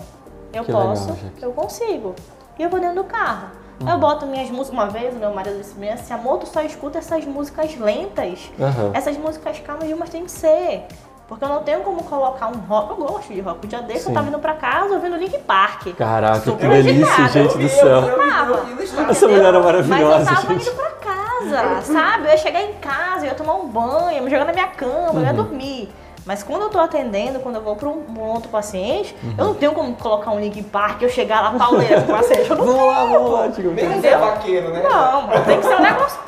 [0.52, 1.44] Eu Que legal, posso, Jaque.
[1.44, 2.16] eu consigo.
[2.58, 3.50] E eu vou dentro do carro.
[3.80, 3.90] Uhum.
[3.90, 4.70] Eu boto minhas músicas.
[4.80, 7.76] Uma vez, o meu marido disse pra mim assim: amor, tu só escuta essas músicas
[7.78, 8.52] lentas.
[8.60, 8.92] Aham.
[8.94, 10.88] Essas músicas calmas, mas tem que ser.
[11.32, 12.90] Porque eu não tenho como colocar um rock.
[12.90, 13.64] Eu gosto de rock.
[13.66, 14.10] O dia desse Sim.
[14.10, 15.88] eu tava indo pra casa ouvindo Link Park.
[15.98, 17.30] Caraca, que Super delícia, agitada.
[17.30, 17.88] gente Eu do céu.
[17.88, 19.10] Eu.
[19.10, 20.68] Essa mulher é maravilhosa, Mas eu tava gente.
[20.68, 22.26] indo pra casa, sabe?
[22.26, 24.52] Eu ia chegar em casa, eu ia tomar um banho, eu ia me jogar na
[24.52, 25.36] minha cama, eu ia Uhum.
[25.38, 25.90] dormir.
[26.26, 29.34] Mas quando eu tô atendendo, quando eu vou pra um, um outro paciente, Uhum.
[29.38, 32.50] eu não tenho como colocar um link park, eu chegar lá pauleira com o paciente.
[32.50, 33.70] Eu não Vamos lá, vamos lá, Tico.
[33.70, 34.12] Mesmo Entendeu?
[34.12, 34.84] ser vaqueiro, né?
[34.84, 36.20] não, tem que ser um negócio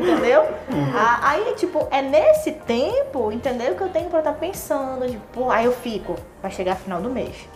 [0.00, 0.42] entendeu?
[0.70, 0.92] Uhum.
[1.22, 3.74] Aí, tipo, é nesse tempo, entendeu?
[3.74, 7.48] Que eu tenho pra estar pensando, tipo, aí eu fico, vai chegar final do mês,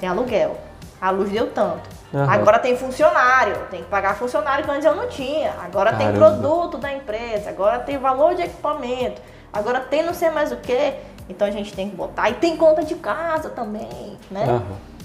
[0.00, 0.56] tem aluguel,
[1.00, 1.88] a luz deu tanto.
[2.14, 2.30] Aham.
[2.30, 5.54] Agora tem funcionário, tem que pagar funcionário que antes eu não tinha.
[5.62, 6.18] Agora tem Caramba.
[6.18, 10.94] produto da empresa, agora tem valor de equipamento, agora tem não sei mais o que.
[11.28, 12.28] Então a gente tem que botar.
[12.30, 14.60] E tem conta de casa também, né?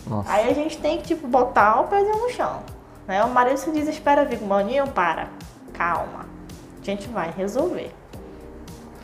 [0.06, 0.32] Nossa.
[0.32, 2.62] Aí a gente tem que, tipo, botar o pezinho no chão.
[3.08, 3.24] Né?
[3.24, 5.28] O marido se desespera, fica, maninho, para,
[5.74, 6.26] calma.
[6.88, 7.94] Gente vai resolver.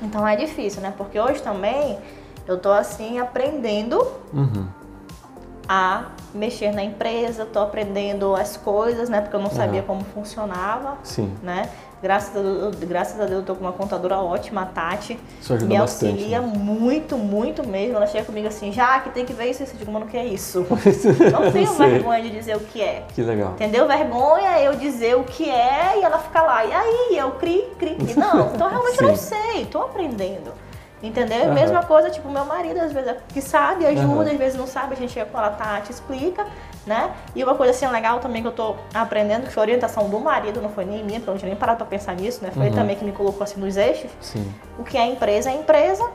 [0.01, 0.93] Então é difícil, né?
[0.97, 1.99] Porque hoje também
[2.47, 4.65] eu tô assim aprendendo Uhum.
[5.67, 9.19] a mexer na empresa, tô aprendendo as coisas, né?
[9.19, 9.87] Porque eu não sabia Aham.
[9.87, 11.69] como funcionava, Sim, né?
[12.03, 15.17] Graças a, Deus, graças a Deus eu tô com uma contadora ótima, a Tati.
[15.39, 16.11] isso ajuda me bastante.
[16.11, 16.53] auxilia né?
[16.53, 17.95] muito, muito mesmo.
[17.95, 19.73] Ela chega comigo assim, já que tem que ver isso, isso.
[19.73, 20.67] Eu digo, mano, o que é isso?
[21.31, 23.05] Não tenho vergonha de dizer o que é.
[23.15, 23.51] Que legal.
[23.53, 23.87] Entendeu?
[23.87, 26.65] Vergonha é eu dizer o que é e ela fica lá.
[26.65, 28.15] E aí, eu cri, cri, cri.
[28.19, 30.51] Não, então realmente eu não sei, tô aprendendo.
[31.01, 31.45] Entendeu?
[31.45, 31.53] Aham.
[31.53, 34.31] Mesma coisa, tipo, meu marido às vezes é que sabe, ajuda, Aham.
[34.31, 36.45] às vezes não sabe, a gente chega com ela, te explica,
[36.85, 37.11] né?
[37.35, 40.19] E uma coisa assim legal também que eu tô aprendendo, que foi a orientação do
[40.19, 42.51] marido, não foi nem minha, porque eu não tinha nem parado pra pensar nisso, né?
[42.51, 42.75] Foi ele Uhum.
[42.81, 44.11] também que me colocou assim nos eixos.
[44.19, 44.45] Sim.
[44.77, 46.05] O que é empresa é empresa,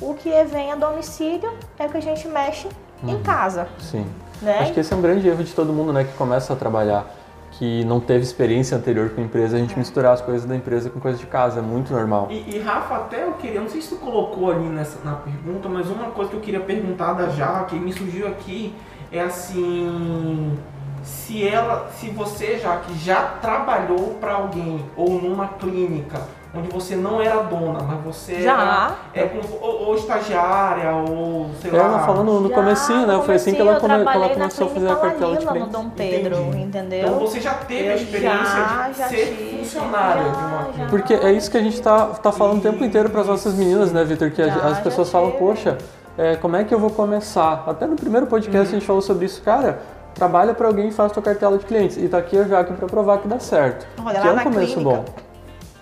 [0.00, 2.68] o que é vem a domicílio é o que a gente mexe
[3.06, 4.06] em casa, Sim.
[4.42, 4.58] né?
[4.60, 7.06] Acho que esse é um grande erro de todo mundo, né, que começa a trabalhar,
[7.52, 9.62] que não teve experiência anterior com a empresa, a É.
[9.62, 12.28] gente misturar as coisas da empresa com coisas de casa, é muito normal.
[12.30, 15.68] E, e, Rafa, até eu queria, não sei se tu colocou ali nessa, na pergunta,
[15.68, 18.74] mas uma coisa que eu queria perguntar da Jaque, me surgiu aqui,
[19.12, 20.58] é assim,
[21.02, 26.20] se ela, se você, Jaque, já trabalhou para alguém ou numa clínica
[26.58, 28.96] onde você não era dona, mas você Já.
[29.12, 31.84] era é, com- ou, ou estagiária, ou sei É, lá.
[31.84, 34.28] ela falando no Já, comecinho, né, no foi assim que ela, come, eu que ela
[34.30, 35.66] começou a fazer a cartela de clientes.
[35.72, 36.62] no Dom Pedro, Entendi.
[36.62, 37.06] entendeu?
[37.08, 40.38] Então você já teve a Eu experiência já, de já ser tive, funcionária já, de
[40.38, 40.64] uma já.
[40.72, 40.88] clínica.
[40.90, 43.52] Porque é isso que a gente tá, tá falando o tempo inteiro para as nossas
[43.54, 44.30] meninas, né, Vitor?
[44.30, 45.76] Que Já, as já pessoas falam, poxa,
[46.18, 47.64] é, como é que eu vou começar?
[47.66, 49.80] Até no primeiro podcast a gente falou sobre isso, cara.
[50.14, 51.96] Trabalha para alguém e faz tua cartela de clientes.
[51.98, 53.86] E tá aqui a Jaque para provar que dá certo.
[54.02, 55.04] Olha, que lá é um começo clínica, bom.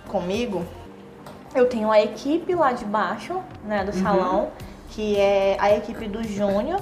[0.09, 0.63] comigo,
[1.55, 3.85] eu tenho a equipe lá de baixo, né, Uhum.
[3.87, 4.49] do salão,
[4.91, 6.81] que é a equipe do Júnior,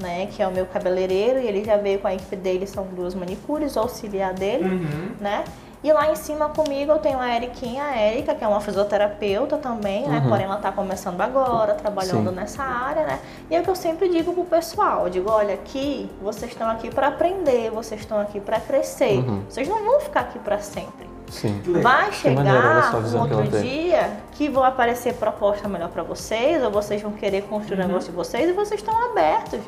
[0.00, 2.84] né, que é o meu cabeleireiro, e ele já veio com a equipe dele, são
[2.84, 5.10] duas manicures, auxiliar dele, Uhum.
[5.20, 5.44] né?
[5.84, 9.56] E lá em cima comigo eu tenho a Eriquinha, a Erika, que é uma fisioterapeuta
[9.56, 10.20] também, né?
[10.20, 10.28] Uhum.
[10.28, 12.36] Porém ela tá começando agora, trabalhando Sim.
[12.36, 13.18] nessa área, né?
[13.50, 16.70] E é o que eu sempre digo pro pessoal, eu digo, olha, aqui, vocês estão
[16.70, 19.18] aqui para aprender, vocês estão aqui para crescer.
[19.18, 19.42] Uhum.
[19.48, 21.10] Vocês não vão ficar aqui para sempre.
[21.28, 21.60] Sim.
[21.82, 23.62] Vai chegar a um que outro tem.
[23.62, 27.84] dia que vão aparecer proposta melhor para vocês, ou vocês vão querer construir Uhum.
[27.84, 29.58] o negócio de vocês e vocês estão abertos.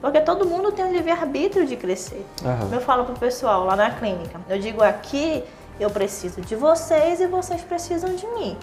[0.00, 2.26] Porque todo mundo tem o livre-arbítrio de crescer.
[2.42, 2.70] Aham.
[2.72, 5.44] Eu falo pro pessoal lá na clínica, eu digo aqui,
[5.82, 8.56] eu preciso de vocês e vocês precisam de mim.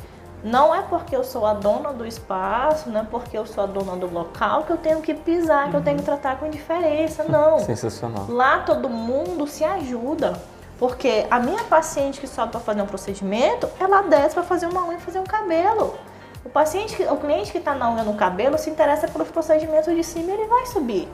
[0.44, 3.68] Não é porque eu sou a dona do espaço, não é porque eu sou a
[3.68, 7.24] dona do local que eu tenho que pisar, que eu tenho que tratar com indiferença,
[7.24, 7.60] não.
[7.66, 8.28] Sensacional.
[8.30, 10.40] Lá todo mundo se ajuda.
[10.78, 14.86] Porque a minha paciente que sobe para fazer um procedimento, ela desce para fazer uma
[14.86, 15.96] unha e fazer um cabelo.
[16.46, 20.04] O paciente, o cliente que está na unha no cabelo se interessa pelos procedimentos de
[20.04, 21.10] cima, ele vai subir.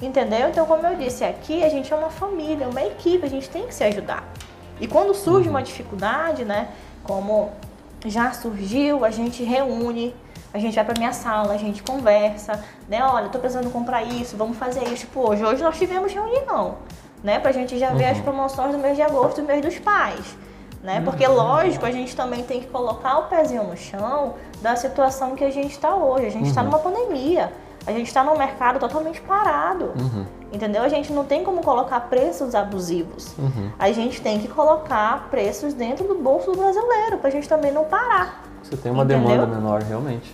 [0.00, 0.48] Entendeu?
[0.48, 3.66] Então, como eu disse, aqui a gente é uma família, uma equipe, a gente tem
[3.66, 4.24] que se ajudar.
[4.80, 6.68] E quando surge uma dificuldade, né,
[7.02, 7.50] como
[8.04, 10.14] já surgiu, a gente reúne,
[10.52, 13.04] a gente vai para minha sala, a gente conversa, né?
[13.04, 15.06] Olha, tô precisando comprar isso, vamos fazer isso.
[15.06, 16.76] Tipo, hoje, hoje nós tivemos reunião,
[17.22, 17.38] né?
[17.38, 20.36] Pra gente já ver as promoções do mês de agosto do mês dos pais.
[20.82, 21.02] Né?
[21.04, 25.42] Porque, lógico, a gente também tem que colocar o pezinho no chão da situação que
[25.42, 26.26] a gente está hoje.
[26.26, 27.52] A gente está numa pandemia.
[27.84, 29.92] A gente está num mercado totalmente parado.
[30.52, 30.82] Entendeu?
[30.82, 33.34] A gente não tem como colocar preços abusivos.
[33.78, 37.72] A gente tem que colocar preços dentro do bolso do brasileiro, para a gente também
[37.72, 38.44] não parar.
[38.62, 39.28] Você tem uma Entendeu?
[39.28, 40.32] demanda menor, realmente.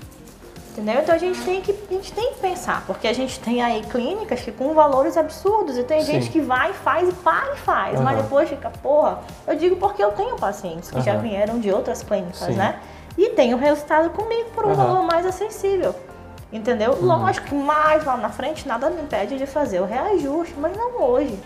[0.72, 1.02] Entendeu?
[1.02, 3.82] Então a gente tem que a gente tem que pensar, porque a gente tem aí
[3.82, 6.12] clínicas que com valores absurdos e tem Sim.
[6.12, 8.22] gente que vai e faz e para e faz, mas Aham.
[8.22, 11.20] depois fica, porra, eu digo porque eu tenho pacientes que já Aham.
[11.20, 12.52] vieram de outras clínicas, Sim.
[12.52, 12.80] né?
[13.18, 15.94] E tem o resultado comigo por um valor mais acessível.
[16.52, 16.92] Entendeu?
[16.92, 17.06] Uhum.
[17.06, 21.00] Lógico que mais lá na frente nada me impede de fazer o reajuste, mas não
[21.00, 21.38] hoje.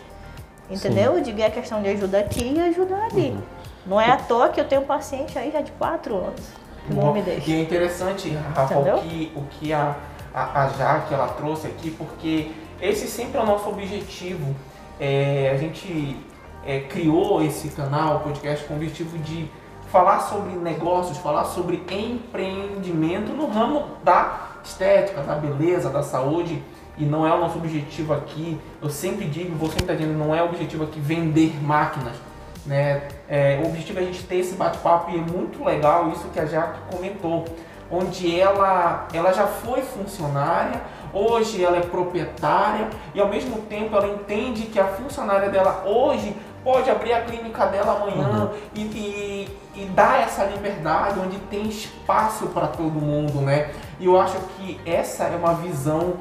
[0.68, 1.14] Entendeu?
[1.14, 3.30] Eu digo é questão de ajuda aqui e ajuda ali.
[3.30, 3.42] Uhum.
[3.86, 6.42] Não é à toa que eu tenho um paciente aí já de 4 anos.
[6.86, 7.48] Que não me deixa.
[7.48, 9.94] E é interessante, Rafa, o que, o que a,
[10.34, 14.54] a, a Jaque ela trouxe aqui, porque esse sempre é o nosso objetivo.
[14.98, 16.16] É, a gente
[16.64, 19.48] é, criou esse canal, o podcast, com o objetivo de
[19.90, 26.62] falar sobre negócios, falar sobre empreendimento no ramo da estética, da beleza, da saúde.
[26.98, 30.34] E não é o nosso objetivo aqui, eu sempre digo, vou sempre estar dizendo, não
[30.34, 32.16] é o objetivo aqui vender máquinas.
[32.64, 33.02] Né?
[33.28, 36.40] É, o objetivo é a gente ter esse bate-papo e é muito legal isso que
[36.40, 37.44] a Jaque comentou,
[37.90, 40.80] onde ela, ela já foi funcionária,
[41.12, 46.34] hoje ela é proprietária e ao mesmo tempo ela entende que a funcionária dela hoje
[46.64, 52.48] pode abrir a clínica dela amanhã e, e, e dar essa liberdade onde tem espaço
[52.48, 53.70] para todo mundo, né?
[53.98, 56.14] E eu acho que essa é uma visão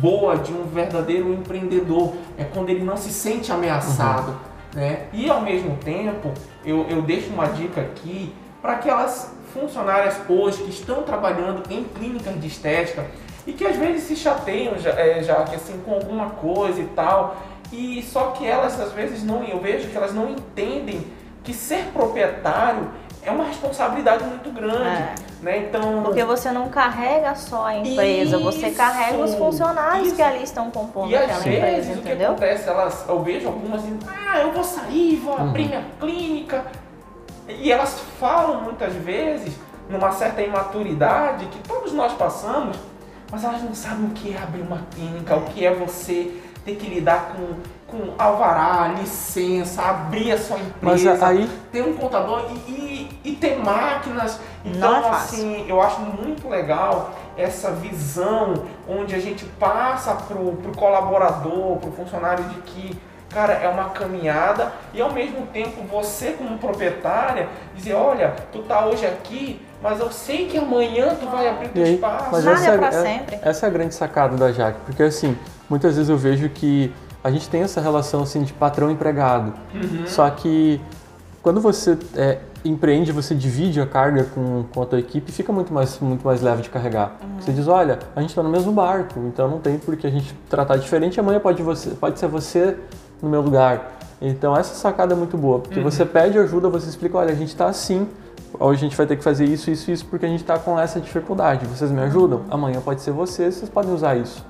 [0.00, 4.36] boa de um verdadeiro empreendedor, é quando ele não se sente ameaçado.
[4.74, 5.06] Né?
[5.12, 6.32] E ao mesmo tempo,
[6.64, 12.40] eu, eu deixo uma dica aqui para aquelas funcionárias hoje que estão trabalhando em clínicas
[12.40, 13.04] de estética
[13.46, 16.86] e que às vezes se chateiam já, é, já que assim com alguma coisa e
[16.86, 17.36] tal.
[17.72, 21.04] E só que elas às vezes não, eu vejo que elas não entendem
[21.42, 22.88] que ser proprietário
[23.24, 25.14] é uma responsabilidade muito grande, É.
[25.42, 25.58] né?
[25.58, 30.16] Então, Porque você não carrega só a empresa, você Isso, carrega os funcionários isso.
[30.16, 31.58] que ali estão compondo E às aquela vezes
[31.88, 35.66] empresa, o que acontece, elas, eu vejo algumas dizendo, ah, eu vou sair, vou abrir
[35.68, 36.64] minha clínica.
[37.48, 39.54] E elas falam muitas vezes,
[39.88, 42.76] numa certa imaturidade, que todos nós passamos,
[43.30, 46.32] mas elas não sabem o que é abrir uma clínica, o que é você
[46.64, 47.54] ter que lidar com,
[47.88, 52.91] com alvará, licença, abrir a sua Mas empresa, aí- ter um contador e, e,
[53.24, 54.40] e ter máquinas.
[54.64, 60.52] Não Então, é assim, eu acho muito legal essa visão onde a gente passa pro,
[60.56, 62.98] pro colaborador, pro funcionário de que,
[63.30, 68.84] cara, é uma caminhada e ao mesmo tempo você como proprietária dizer, olha, tu tá
[68.86, 72.28] hoje aqui, mas eu sei que amanhã tu vai abrir teu aí, espaço.
[72.30, 73.38] mas Nada essa é pra é, sempre.
[73.42, 75.36] essa é a grande sacada da Jaque, porque assim,
[75.68, 76.92] muitas vezes eu vejo que
[77.24, 79.54] a gente tem essa relação assim de patrão empregado.
[79.74, 80.06] Uhum.
[80.06, 80.80] Só que
[81.42, 85.72] quando você é, empreende, você divide a carga com, com a tua equipe, fica muito
[85.72, 87.16] mais, muito mais leve de carregar.
[87.38, 90.10] Você diz, olha, a gente está no mesmo barco, então não tem por que a
[90.10, 92.76] gente tratar diferente, amanhã pode, você, pode ser você
[93.20, 93.98] no meu lugar.
[94.20, 97.48] Então essa sacada é muito boa, porque você pede ajuda, você explica, olha, a gente
[97.48, 98.06] está assim,
[98.58, 100.78] hoje a gente vai ter que fazer isso, isso, isso, porque a gente está com
[100.78, 101.66] essa dificuldade.
[101.66, 102.42] Vocês me ajudam?
[102.48, 104.44] Amanhã pode ser você, vocês podem usar isso.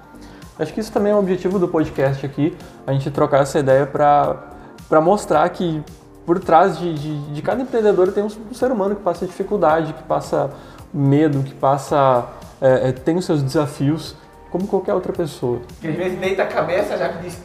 [0.58, 2.54] Acho que isso também é o objetivo do podcast aqui,
[2.86, 5.82] a gente trocar essa ideia para mostrar que
[6.24, 9.92] por trás de, de, de cada empreendedor tem um, um ser humano que passa dificuldade,
[9.92, 10.50] que passa
[10.92, 12.26] medo, que passa
[12.60, 14.14] é, é, tem os seus desafios,
[14.50, 15.60] como qualquer outra pessoa.
[15.80, 17.38] Que às vezes deita a cabeça já que diz,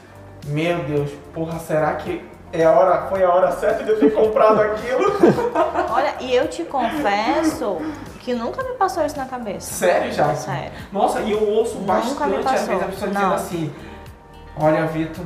[0.45, 4.13] meu Deus, porra, será que é a hora, foi a hora certa de eu ter
[4.13, 5.01] comprado aquilo?
[5.89, 7.77] Olha, e eu te confesso
[8.19, 9.73] que nunca me passou isso na cabeça.
[9.73, 10.35] Sério, já?
[10.35, 10.71] Sério.
[10.91, 12.67] Nossa, e eu ouço Nunca me bastante, às passou.
[12.67, 13.13] vezes, a pessoa Não.
[13.21, 13.73] dizendo assim,
[14.57, 15.25] olha, Vitor,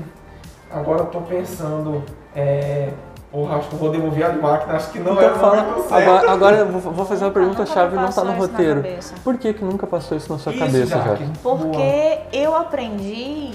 [0.71, 2.03] agora eu tô pensando,
[2.35, 2.89] é,
[3.32, 5.76] porra, acho que eu vou devolver a máquina, acho que não Então é o fala,
[5.89, 8.32] agora, agora eu vou, vou fazer uma Nunca- pergunta nunca chave me não está no
[8.32, 8.84] isso na roteiro.
[9.24, 11.10] Por que, que nunca passou isso na sua Isso, cabeça, Jaque.
[11.26, 11.39] Jaque?
[11.41, 11.58] Boa.
[11.58, 13.52] Porque eu aprendi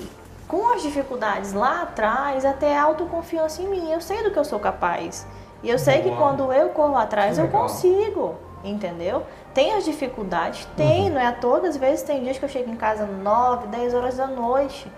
[0.49, 3.91] com as dificuldades lá atrás a ter autoconfiança em mim.
[3.93, 5.27] Eu sei do que eu sou capaz.
[5.63, 6.17] E eu sei que Boa.
[6.21, 8.35] quando eu corro atrás, Que eu consigo.
[8.65, 9.23] Entendeu?
[9.55, 10.67] Tem as dificuldades?
[10.77, 13.69] Tem, não é a todas as vezes tem dias que eu chego em casa 9,
[13.69, 14.91] 10 horas da noite.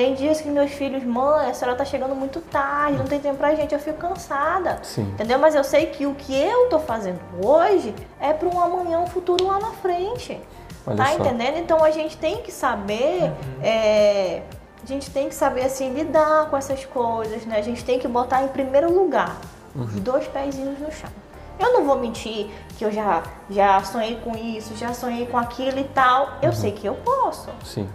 [0.00, 3.36] Tem dias que meus filhos, mãe, a senhora tá chegando muito tarde, não tem tempo
[3.36, 4.78] pra gente, eu fico cansada.
[4.82, 5.02] Sim.
[5.02, 5.38] Entendeu?
[5.38, 9.06] Mas eu sei que o que eu tô fazendo hoje é para um amanhã, um
[9.06, 10.40] futuro lá na frente.
[10.86, 11.12] Olha tá só.
[11.16, 11.58] entendendo?
[11.58, 13.30] Então a gente tem que saber.
[13.62, 14.40] é,
[14.82, 17.58] a gente tem que saber assim lidar com essas coisas, né?
[17.58, 19.36] A gente tem que botar em primeiro lugar
[19.74, 21.10] os dois pezinhos no chão.
[21.58, 25.78] Eu não vou mentir que eu já, já sonhei com isso, já sonhei com aquilo
[25.78, 26.38] e tal.
[26.40, 27.50] Eu sei que eu posso.
[27.62, 27.86] Sim.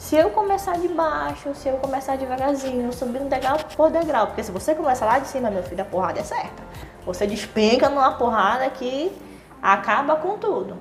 [0.00, 4.28] Se eu começar de baixo, se eu começar devagarzinho, subindo degrau por degrau.
[4.28, 6.62] Porque se você começar lá de cima, meu filho, a porrada é certa.
[7.04, 9.12] Você despenca numa porrada que
[9.62, 10.74] acaba com tudo.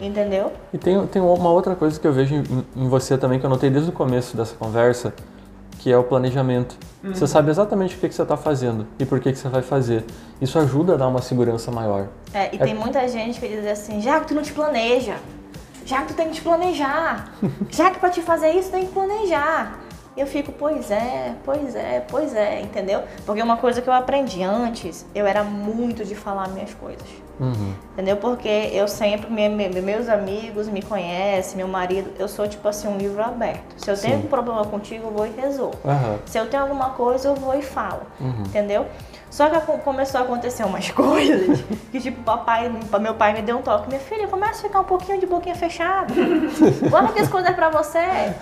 [0.00, 0.50] Entendeu?
[0.72, 3.50] E tem, tem uma outra coisa que eu vejo em, em você também, que eu
[3.50, 5.12] notei desde o começo dessa conversa,
[5.78, 6.74] que é o planejamento.
[7.04, 9.60] Você sabe exatamente o que, que você está fazendo e por que, que você vai
[9.60, 10.02] fazer.
[10.40, 12.06] Isso ajuda a dar uma segurança maior.
[12.32, 15.16] É, e tem muita gente que diz assim, já que tu não te planeja,
[15.84, 17.32] já que tu tem que te planejar,
[17.70, 19.78] já que pra te fazer isso tem que planejar.
[20.14, 23.02] Eu fico, pois é, pois é, pois é, entendeu?
[23.24, 27.08] Porque uma coisa que eu aprendi antes, eu era muito de falar minhas coisas.
[27.40, 27.72] Uhum.
[27.94, 28.18] Entendeu?
[28.18, 32.88] Porque eu sempre, me- me- meus amigos me conhecem, meu marido, eu sou tipo assim,
[32.88, 33.62] um livro aberto.
[33.78, 34.24] Se eu tenho Sim.
[34.26, 35.78] um problema contigo, eu vou e resolvo.
[35.82, 36.18] Aham.
[36.26, 38.02] Se eu tenho alguma coisa, eu vou e falo.
[38.20, 38.42] Uhum.
[38.46, 38.86] Entendeu?
[39.32, 43.62] Só que começou a acontecer umas coisas que, tipo, papai, meu pai me deu um
[43.62, 43.88] toque.
[43.88, 46.12] Minha filha, começa a ficar um pouquinho de boquinha fechada.
[46.90, 48.34] Guarda as coisas pra você.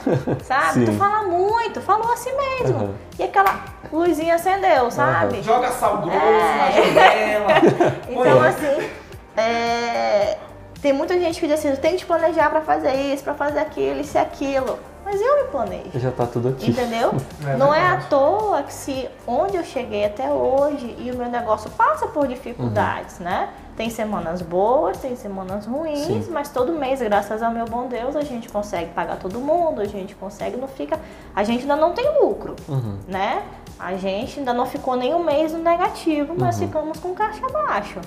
[0.43, 0.73] Sabe?
[0.73, 0.85] Sim.
[0.87, 2.77] Tu fala muito, falou assim mesmo.
[2.77, 2.95] Aham.
[3.21, 3.61] E aquela
[3.93, 5.41] luzinha acendeu, sabe?
[5.43, 6.59] Joga sal grosso É.
[6.59, 7.97] na janela.
[8.11, 8.91] Então, assim,
[9.37, 10.39] é,
[10.83, 13.61] tem muita gente que diz assim, tem que te planejar pra fazer isso, pra fazer
[13.61, 14.77] aquilo, isso e aquilo.
[15.11, 15.91] Mas eu me planejo.
[15.95, 16.71] Já tá tudo aqui.
[16.71, 17.13] Entendeu?
[17.47, 21.29] É não é à toa que se onde eu cheguei até hoje e o meu
[21.29, 23.49] negócio passa por dificuldades, né?
[23.77, 26.27] Tem semanas boas, tem semanas ruins, Sim.
[26.31, 29.87] mas todo mês, graças ao meu bom Deus, a gente consegue pagar todo mundo, a
[29.87, 31.01] gente consegue, não fica.
[31.35, 32.99] A gente ainda não tem lucro, Uhum.
[33.09, 33.43] né?
[33.79, 36.67] A gente ainda não ficou nem um mês no negativo, mas Uhum.
[36.67, 38.01] ficamos com caixa baixa.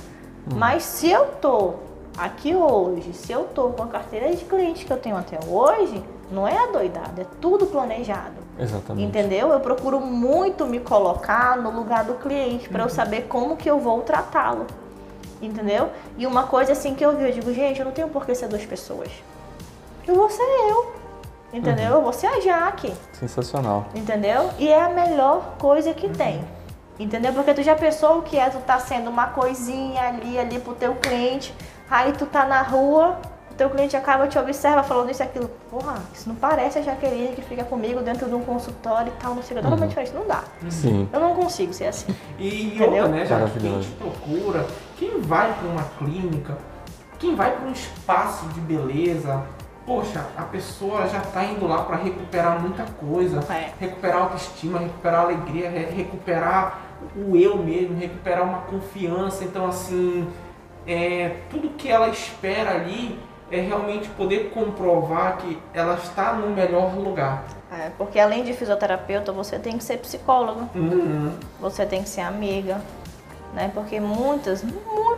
[0.55, 1.73] Mas se eu tô
[2.17, 6.03] aqui hoje, se eu tô com a carteira de cliente que eu tenho até hoje,
[6.33, 8.43] não é adoidado, é tudo planejado.
[8.59, 9.07] Exatamente.
[9.07, 9.49] Entendeu?
[9.49, 13.79] Eu procuro muito me colocar no lugar do cliente para eu saber como que eu
[13.79, 14.65] vou tratá-lo.
[15.41, 15.89] Entendeu?
[16.17, 18.33] E uma coisa assim que eu vi, eu digo, gente, eu não tenho por que
[18.33, 19.09] ser duas pessoas.
[20.07, 20.93] Eu vou ser eu.
[21.53, 21.93] Entendeu?
[21.93, 22.93] Eu vou ser a Jaque.
[23.13, 23.85] Sensacional.
[23.93, 24.49] Entendeu?
[24.57, 26.43] E é a melhor coisa que tem.
[26.99, 27.33] Entendeu?
[27.33, 30.73] Porque tu já pensou o que é tu tá sendo uma coisinha ali, ali pro
[30.73, 31.53] teu cliente,
[31.89, 33.17] aí tu tá na rua,
[33.53, 35.49] o teu cliente acaba, te observa falando isso e aquilo.
[35.69, 39.35] Porra, isso não parece a Jaqueline que fica comigo dentro de um consultório e tal,
[39.35, 39.63] não sei o que.
[39.65, 40.13] Totalmente diferente.
[40.13, 40.43] Não dá.
[40.69, 41.07] Sim.
[41.13, 42.13] Eu não consigo ser assim.
[42.39, 43.03] E Entendeu?
[43.03, 44.65] outra, né, já que quem te procura,
[44.97, 46.57] quem vai para uma clínica,
[47.19, 49.43] quem vai para um espaço de beleza,
[49.85, 53.69] poxa, a pessoa já tá indo lá para recuperar muita coisa, É.
[53.79, 56.79] recuperar a autoestima, recuperar alegria, re- recuperar
[57.15, 59.43] o eu mesmo, recuperar uma confiança.
[59.43, 60.27] Então, assim,
[60.87, 63.19] é, tudo que ela espera ali
[63.55, 67.43] é realmente poder comprovar que ela está no melhor lugar.
[67.71, 70.69] É, porque além de fisioterapeuta, você tem que ser psicólogo.
[70.75, 71.33] Uhum.
[71.59, 72.81] Você tem que ser amiga,
[73.53, 73.71] né?
[73.73, 74.73] Porque muitas, mu-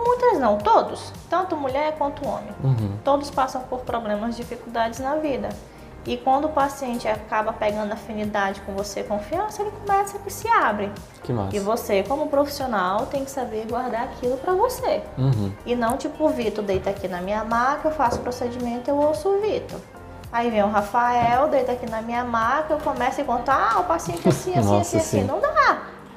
[0.05, 2.97] muitas não, todos, tanto mulher quanto homem, Uhum.
[3.03, 5.49] todos passam por problemas, dificuldades na vida.
[6.05, 10.91] E quando o paciente acaba pegando afinidade com você, confiança, ele começa a se abre.
[11.23, 11.55] Que massa.
[11.55, 15.01] E você, como profissional, tem que saber guardar aquilo pra você.
[15.17, 15.51] Uhum.
[15.65, 18.95] E não tipo, o Vitor deita aqui na minha maca, eu faço o procedimento, eu
[18.97, 19.79] ouço o Vitor.
[20.31, 23.83] Aí vem o Rafael, deita aqui na minha maca, eu começo a contar, ah, o
[23.85, 25.21] paciente assim, assim, Nossa, assim, assim.
[25.21, 25.23] sim.
[25.23, 25.55] Não dá.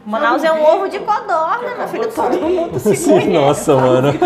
[0.04, 2.10] Manaus é um ovo de codorna, meu filho.
[2.10, 3.28] Todo mundo se conhece.
[3.28, 4.18] nossa, mano.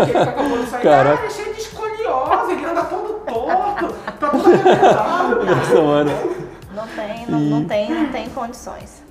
[0.81, 1.23] Caraca.
[1.23, 5.45] ah, é cheio de escoliose, ele anda todo torto, tá todo arrebentado.
[5.45, 6.11] Nossa, mano.
[6.75, 9.03] Não tem, não, não tem, não tem condições.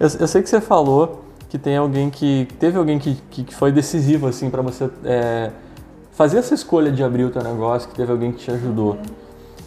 [0.00, 2.48] Eu, eu sei que você falou que tem alguém que.
[2.58, 5.50] Teve alguém que, que, que foi decisivo, assim, pra você é,
[6.12, 8.98] fazer essa escolha de abrir o teu negócio, que teve alguém que te ajudou.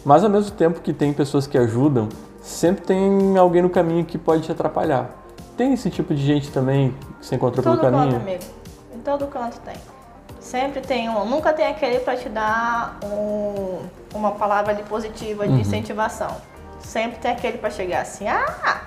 [0.04, 2.08] Mas ao mesmo tempo que tem pessoas que ajudam,
[2.42, 5.10] sempre tem alguém no caminho que pode te atrapalhar.
[5.56, 8.20] Tem esse tipo de gente também que você encontrou Todo pelo canto, caminho?
[8.20, 8.44] amigo.
[8.94, 9.74] Em todo canto tem.
[10.48, 11.26] Sempre tem um.
[11.26, 13.82] Nunca tem aquele pra te dar um-
[14.14, 15.60] uma palavra ali positiva de Uhum.
[15.60, 16.34] incentivação.
[16.80, 18.80] Sempre tem aquele pra chegar assim, ah,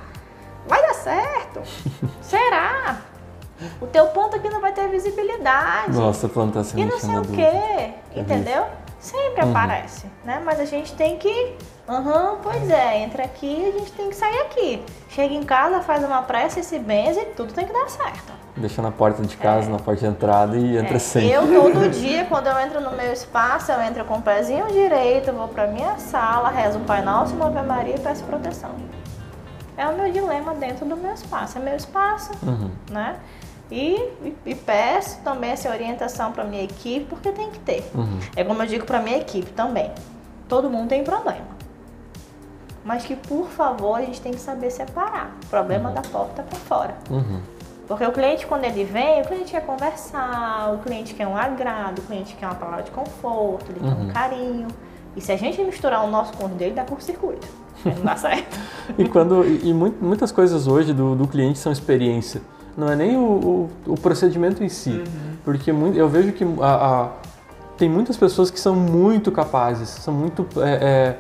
[0.67, 1.62] vai dar certo.
[2.19, 2.97] Será?
[3.80, 5.91] O teu ponto aqui não vai ter visibilidade.
[5.95, 7.94] Nossa, planta e não sei o quê.
[8.15, 8.65] Entendeu?
[9.00, 9.52] Sempre Uhum.
[9.52, 10.42] aparece, né?
[10.44, 11.56] Mas a gente tem que.
[11.88, 14.83] Aham, pois é, entra aqui a gente tem que sair aqui.
[15.10, 18.33] Chega em casa, faz uma prece, se benze tudo tem que dar certo.
[18.62, 21.27] Deixa na porta de casa, na porta de entrada e entra É, sem.
[21.29, 25.31] Eu todo dia, quando eu entro no meu espaço, eu entro com o pezinho direito,
[25.33, 28.69] vou pra minha sala, rezo o Pai Nosso, uma Ave Maria e peço proteção.
[29.75, 31.57] É o meu dilema dentro do meu espaço.
[31.57, 32.69] É meu espaço, Uhum.
[32.91, 33.15] né?
[33.71, 37.89] E, e, e peço também essa orientação para minha equipe, porque tem que ter.
[37.95, 38.19] Uhum.
[38.35, 39.89] É como eu digo para minha equipe também.
[40.47, 41.49] Todo mundo tem problema.
[42.83, 46.59] Mas que, por favor, a gente tem que saber separar o problema da porta para
[46.59, 46.95] fora.
[47.09, 47.39] Uhum.
[47.92, 52.00] Porque o cliente, quando ele vem, o cliente quer conversar, o cliente quer um agrado,
[52.00, 54.04] o cliente quer uma palavra de conforto, ele quer Uhum.
[54.06, 54.67] um carinho.
[55.13, 57.46] E se a gente misturar o nosso com o dele, dá curto-circuito.
[57.83, 58.58] Não dá certo.
[58.98, 62.42] E, quando, e, e mu- muitas coisas hoje do, do cliente são experiência.
[62.77, 65.04] Não é nem o, o, o procedimento em si.
[65.44, 67.10] Porque mui- eu vejo que a- a-
[67.77, 70.48] tem muitas pessoas que são muito capazes, são muito.
[70.62, 71.19] é, é,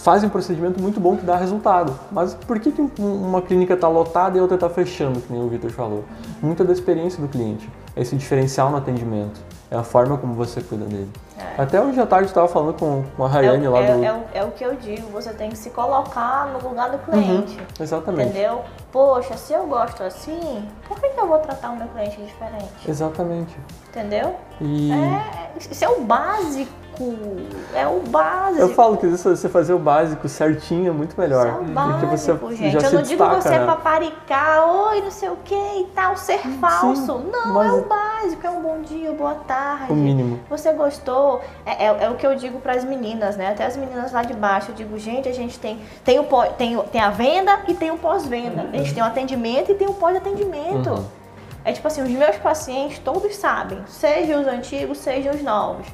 [0.00, 1.98] fazem um procedimento muito bom que dá resultado.
[2.10, 2.90] Mas por que, que um-
[3.28, 6.04] uma clínica está lotada e outra está fechando, que nem o Vitor falou?
[6.42, 7.68] Muita da experiência do cliente.
[7.94, 9.40] É esse diferencial no atendimento.
[9.70, 11.08] É a forma como você cuida dele.
[11.38, 11.62] É.
[11.62, 13.96] Até hoje à tarde eu estava falando com, com a É, Rayane o- lá é-
[13.96, 14.04] do.
[14.04, 16.98] é o- é o que eu digo, você tem que se colocar no lugar do
[16.98, 17.56] cliente.
[17.56, 18.30] Uhum, exatamente.
[18.30, 18.62] Entendeu?
[18.90, 22.66] Poxa, se eu gosto assim, por que, que eu vou tratar o meu cliente diferente?
[22.88, 23.56] Exatamente.
[23.88, 24.34] Entendeu?
[24.60, 26.72] E É, isso é o básico.
[27.74, 28.60] É o básico.
[28.60, 31.46] eu falo que isso, você fazer o básico certinho é muito melhor.
[31.46, 32.72] Isso é o porque você básico, gente.
[32.72, 33.66] já eu se não digo destaca, você né?
[33.66, 37.18] paparicar, oi, não sei o que e tal, ser falso.
[37.32, 39.92] não, é o básico, é um bom dia, boa tarde.
[39.92, 40.40] O mínimo.
[40.50, 41.40] Você gostou?
[41.64, 43.50] É, é- é o que eu digo para as meninas, né?
[43.50, 46.46] Até as meninas lá de baixo, eu digo, gente, a gente tem, tem, o, pó-
[46.46, 48.68] tem, tem a venda e tem o pós-venda.
[48.72, 50.90] A gente tem o atendimento e tem o pós-atendimento.
[50.90, 51.04] Uhum.
[51.64, 55.86] É tipo assim, os meus pacientes todos sabem, sejam os antigos, sejam os novos.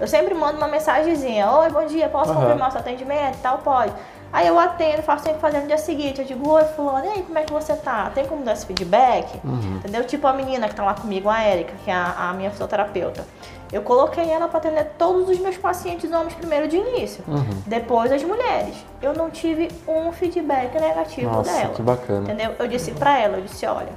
[0.00, 2.40] Eu sempre mando uma mensagenzinha, oi, bom dia, posso Aham.
[2.40, 3.38] confirmar o seu atendimento?
[3.42, 3.92] Tal, pode.
[4.32, 6.20] Aí eu atendo, faço sempre fazendo no dia seguinte.
[6.20, 8.10] Eu digo, oi, fulano, e aí, como é que você tá?
[8.12, 9.40] Tem como dar esse feedback?
[9.44, 9.76] Uhum.
[9.76, 10.02] Entendeu?
[10.04, 13.24] Tipo a menina que tá lá comigo, a Érica, que é a, a minha fisioterapeuta.
[13.72, 17.22] Eu coloquei ela para atender todos os meus pacientes homens primeiro de início.
[17.28, 17.62] Uhum.
[17.64, 18.74] Depois as mulheres.
[19.00, 21.74] Eu não tive um feedback negativo Nossa, dela.
[21.74, 22.20] que bacana.
[22.22, 22.54] Entendeu?
[22.58, 23.92] Eu disse pra ela, eu disse, olha,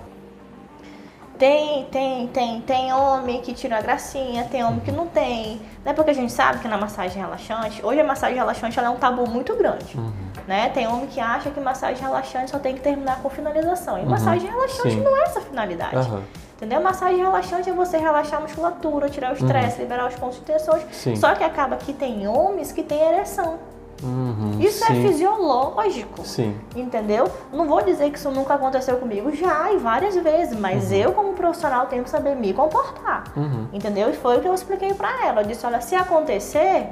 [1.37, 5.61] tem, tem, tem, tem homem que tira a gracinha, tem homem que não tem.
[5.85, 5.93] Né?
[5.93, 8.97] Porque a gente sabe que na massagem relaxante, hoje a massagem relaxante ela é um
[8.97, 9.97] tabu muito grande.
[9.97, 10.11] Uhum.
[10.47, 10.69] Né?
[10.69, 13.99] Tem homem que acha que massagem relaxante só tem que terminar com finalização.
[13.99, 15.01] E massagem relaxante Sim.
[15.01, 15.95] não é essa finalidade.
[15.95, 16.23] Aham.
[16.55, 16.81] Entendeu?
[16.81, 20.81] Massagem relaxante é você relaxar a musculatura, tirar o estresse, liberar os pontos de tensões.
[20.81, 20.89] Uhum.
[20.91, 21.15] Sim.
[21.15, 23.59] Só que acaba que tem homens que têm ereção.
[24.03, 24.57] Uhum.
[24.59, 25.05] Isso Sim.
[25.05, 26.25] é fisiológico.
[26.25, 26.55] Sim.
[26.75, 27.29] Entendeu?
[27.51, 31.33] Não vou dizer que isso nunca aconteceu comigo, já e várias vezes, mas eu, como
[31.33, 33.25] profissional, tenho que saber me comportar.
[33.35, 33.67] Uhum.
[33.73, 34.09] Entendeu?
[34.09, 35.41] E foi o que eu expliquei pra ela.
[35.41, 36.87] Eu disse: olha, se acontecer,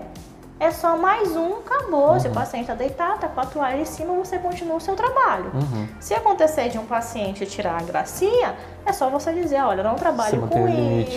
[0.59, 2.19] é só mais um, acabou.
[2.19, 4.95] Se o paciente tá deitado, tá com a toalha em cima, você continua o seu
[4.95, 5.51] trabalho.
[5.53, 5.87] Uhum.
[5.99, 10.47] Se acontecer de um paciente tirar a gracinha, é só você dizer: olha, não trabalho
[10.47, 10.67] com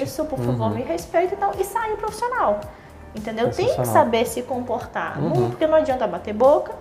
[0.03, 0.74] isso, por favor, Uhum.
[0.74, 2.61] me respeite e tal, e sair profissional.
[3.18, 3.50] Entendeu?
[3.50, 5.18] Tem que saber se comportar.
[5.20, 5.28] Uhum.
[5.30, 6.72] Não- porque não adianta bater boca.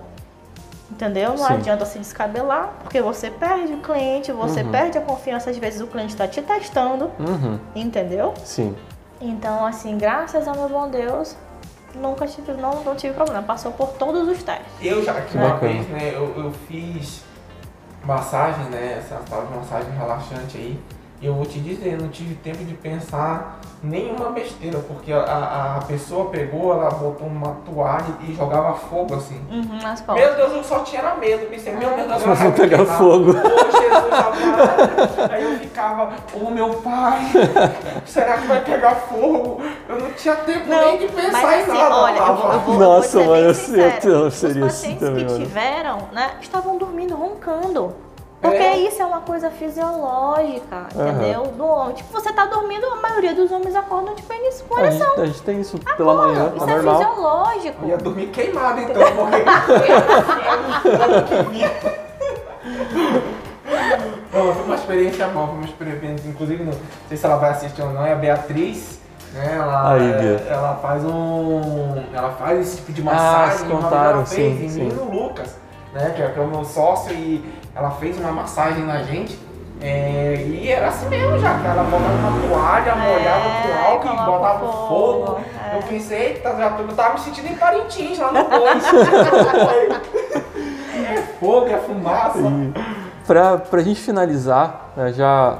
[0.90, 1.32] Entendeu?
[1.32, 1.54] Não Sim.
[1.56, 4.72] adianta se descabelar, porque você perde o cliente, você Uhum.
[4.72, 7.60] perde a confiança, às vezes o cliente está te testando, Uhum.
[7.76, 8.34] entendeu?
[8.46, 8.74] Sim.
[9.20, 11.36] Então, assim, graças ao meu bom Deus,
[11.94, 13.44] nunca tive, não, não tive problema.
[13.44, 14.66] Passou por todos os testes.
[14.82, 15.74] Eu já, que uma bacana.
[15.74, 17.22] vez, né, eu, eu fiz
[18.06, 20.80] massagem, né, essa tal de massagem relaxante aí,
[21.26, 25.78] eu vou te dizer, eu não tive tempo de pensar nenhuma besteira, porque a, a,
[25.78, 29.40] a pessoa pegou, ela botou uma toalha e jogava fogo assim.
[29.50, 30.36] Uhum, nas Meu.
[30.36, 32.98] Deus, eu só tinha era medo, pensei, meu Deus, Mas vai não pegar queimar.
[32.98, 33.30] fogo.
[33.32, 35.32] Ô Jesus amado.
[35.32, 37.20] Aí eu ficava, ô meu pai,
[38.06, 39.62] será que vai pegar fogo?
[39.88, 41.96] Eu não tinha tempo nem de pensar mas em assim, nada.
[41.96, 43.42] olha, eu vou, eu vou, Nossa, vou ser mano, bem
[44.06, 47.96] eu- eu Os seria assim pacientes também, que tiveram, né, estavam dormindo roncando.
[48.40, 48.78] Porque É.
[48.78, 51.10] isso é uma coisa fisiológica, Aham.
[51.10, 51.44] entendeu?
[51.48, 51.96] Do homem.
[51.96, 55.24] Tipo, você tá dormindo, a maioria dos homens acordam de pênis com A gente, ereção.
[55.24, 56.98] a gente tem isso pela manhã, Isso é é normal.
[56.98, 57.84] fisiológico.
[57.84, 59.44] Eu ia dormir queimado então, porque.
[64.34, 66.74] Não, foi uma experiência boa, foi uma experiência, inclusive, não
[67.08, 69.00] sei se ela vai assistir ou não, é a Beatriz,
[69.34, 69.56] né?
[69.58, 72.04] Ela, Aí, é, ela faz um.
[72.14, 74.80] Ela faz esse tipo de Ah, massagem, vez contaram, ela fez sim, em sim.
[74.84, 75.56] mim e no Lucas,
[75.94, 76.12] né?
[76.16, 77.44] Que é, que é o meu sócio, e
[77.76, 79.38] ela fez uma massagem na gente.
[79.82, 84.26] é, e era assim mesmo já, que ela botava uma toalha, molhava com álcool e
[84.26, 85.40] botava fogo, fogo.
[85.72, 85.78] é.
[85.78, 88.84] Eu pensei, eita, já eu tava me sentindo em Parintins lá no dois.
[91.06, 92.40] é fogo, é fumaça.
[93.26, 95.58] Pra, pra gente finalizar, né, já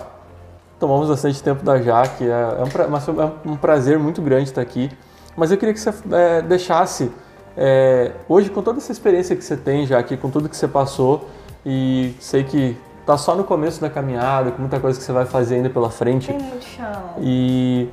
[0.80, 4.62] tomamos bastante tempo da Jaque, é, é um, pra- é um prazer muito grande estar
[4.62, 4.90] aqui.
[5.36, 7.12] Mas eu queria que você é, deixasse,
[7.58, 10.68] é, hoje com toda essa experiência que você tem já aqui, com tudo que você
[10.68, 11.28] passou,
[11.66, 15.26] e sei que tá só no começo da caminhada, com muita coisa que você vai
[15.26, 16.28] fazer ainda pela frente.
[16.28, 17.16] Tem muito chão.
[17.20, 17.90] E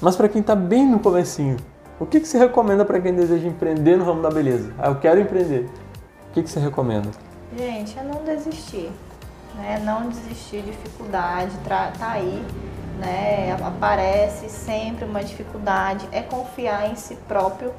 [0.00, 1.56] mas para quem está bem no comecinho,
[1.98, 4.72] o que, que você recomenda para quem deseja empreender no ramo da beleza?
[4.78, 5.68] Ah, eu quero empreender.
[6.28, 7.10] O que, que você recomenda?
[7.56, 8.90] Gente, é não desistir.
[9.56, 9.80] Né?
[9.84, 12.44] Não desistir, dificuldade, tá aí,
[12.98, 13.56] né?
[13.64, 17.72] Aparece sempre uma dificuldade, é confiar em si próprio,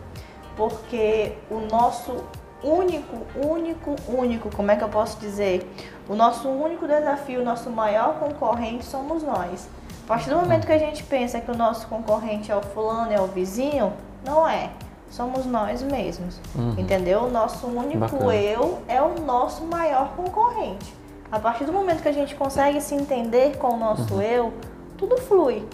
[0.55, 2.23] porque o nosso
[2.63, 5.69] único, único, único, como é que eu posso dizer?
[6.09, 9.67] O nosso único desafio, o nosso maior concorrente somos nós.
[10.05, 13.11] A partir do momento que a gente pensa que o nosso concorrente é o fulano,
[13.11, 13.93] é o vizinho,
[14.23, 14.69] não é.
[15.09, 16.39] Somos nós mesmos.
[16.55, 16.75] Uhum.
[16.77, 17.23] Entendeu?
[17.23, 18.35] O nosso único Bacana.
[18.35, 20.93] eu é o nosso maior concorrente.
[21.31, 24.21] A partir do momento que a gente consegue se entender com o nosso uhum.
[24.21, 24.53] eu,
[24.97, 25.67] tudo flui.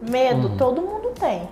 [0.00, 0.56] Medo uhum.
[0.56, 1.48] todo mundo tem.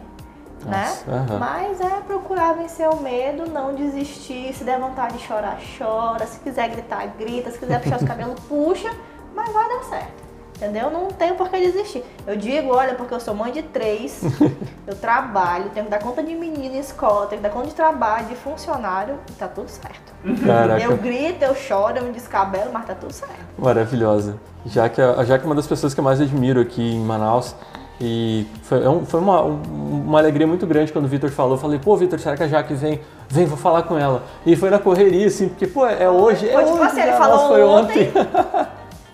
[0.65, 0.97] Né?
[1.07, 1.39] Uhum.
[1.39, 4.53] Mas é procurar vencer o medo, não desistir.
[4.55, 6.27] Se der vontade de chorar, chora.
[6.27, 7.51] Se quiser gritar, grita.
[7.51, 8.91] Se quiser puxar os cabelos, puxa.
[9.35, 10.25] Mas vai dar certo.
[10.57, 10.89] Entendeu?
[10.89, 12.05] Não tenho por que desistir.
[12.27, 14.23] Eu digo, olha, porque eu sou mãe de três,
[14.87, 17.75] eu trabalho, tenho que dar conta de menina em escola, tenho que dar conta de
[17.75, 20.15] trabalho, de funcionário, e tá tudo certo.
[20.47, 20.81] Caraca.
[20.81, 23.35] Eu grito, eu choro, eu me descabelo, mas tá tudo certo.
[23.59, 24.37] Maravilhosa.
[24.65, 27.55] Já que, já que é uma das pessoas que eu mais admiro aqui em Manaus,
[28.01, 31.55] e foi, é foi uma, uma alegria muito grande quando o Vitor falou.
[31.55, 33.01] Eu falei, pô, Vitor, será que a Jaque vem?
[33.29, 34.23] Vem, vou falar com ela.
[34.45, 36.47] E foi na correria, assim, porque, pô, é hoje.
[36.47, 38.11] Foi é tipo hoje, assim, ele falou foi ontem.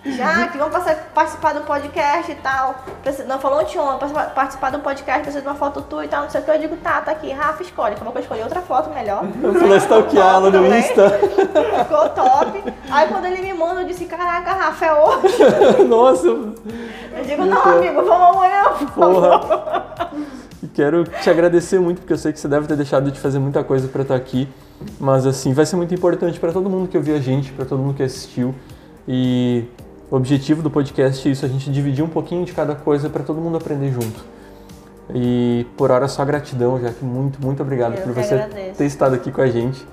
[0.03, 0.75] Já que vamos
[1.13, 2.83] participar do podcast e tal.
[3.27, 6.41] Não, falou ontem, participar do podcast, precisa de uma foto tua e tal, não sei
[6.41, 6.51] o que.
[6.51, 7.93] Eu digo, tá, tá aqui, Rafa, escolhe.
[7.93, 9.23] Acabou que eu escolhi outra foto melhor.
[10.37, 11.09] Ela no Insta.
[11.83, 12.73] Ficou top.
[12.89, 15.83] Aí quando ele me manda, eu disse, caraca, Rafa, é hoje.
[15.87, 16.27] Nossa.
[16.27, 18.63] Eu digo, não, amigo, vamos amanhã,
[18.95, 20.21] por.
[20.63, 23.37] E quero te agradecer muito, porque eu sei que você deve ter deixado de fazer
[23.37, 24.47] muita coisa para estar aqui.
[24.99, 27.79] Mas assim, vai ser muito importante para todo mundo que ouviu a gente, para todo
[27.79, 28.55] mundo que assistiu.
[29.07, 29.65] E
[30.11, 33.23] o objetivo do podcast é isso, a gente dividir um pouquinho de cada coisa para
[33.23, 34.19] todo mundo aprender junto.
[35.15, 38.77] E por hora só gratidão, já que muito, muito obrigado Eu por você agradeço.
[38.77, 39.87] ter estado aqui com a gente.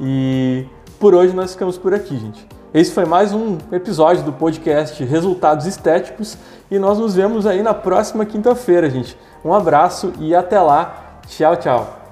[0.00, 0.64] E
[0.98, 2.46] por hoje nós ficamos por aqui, gente.
[2.72, 6.38] Esse foi mais um episódio do podcast Resultados Estéticos
[6.70, 9.16] e nós nos vemos aí na próxima quinta-feira, gente.
[9.44, 11.20] Um abraço e até lá.
[11.26, 12.04] Tchau, tchau.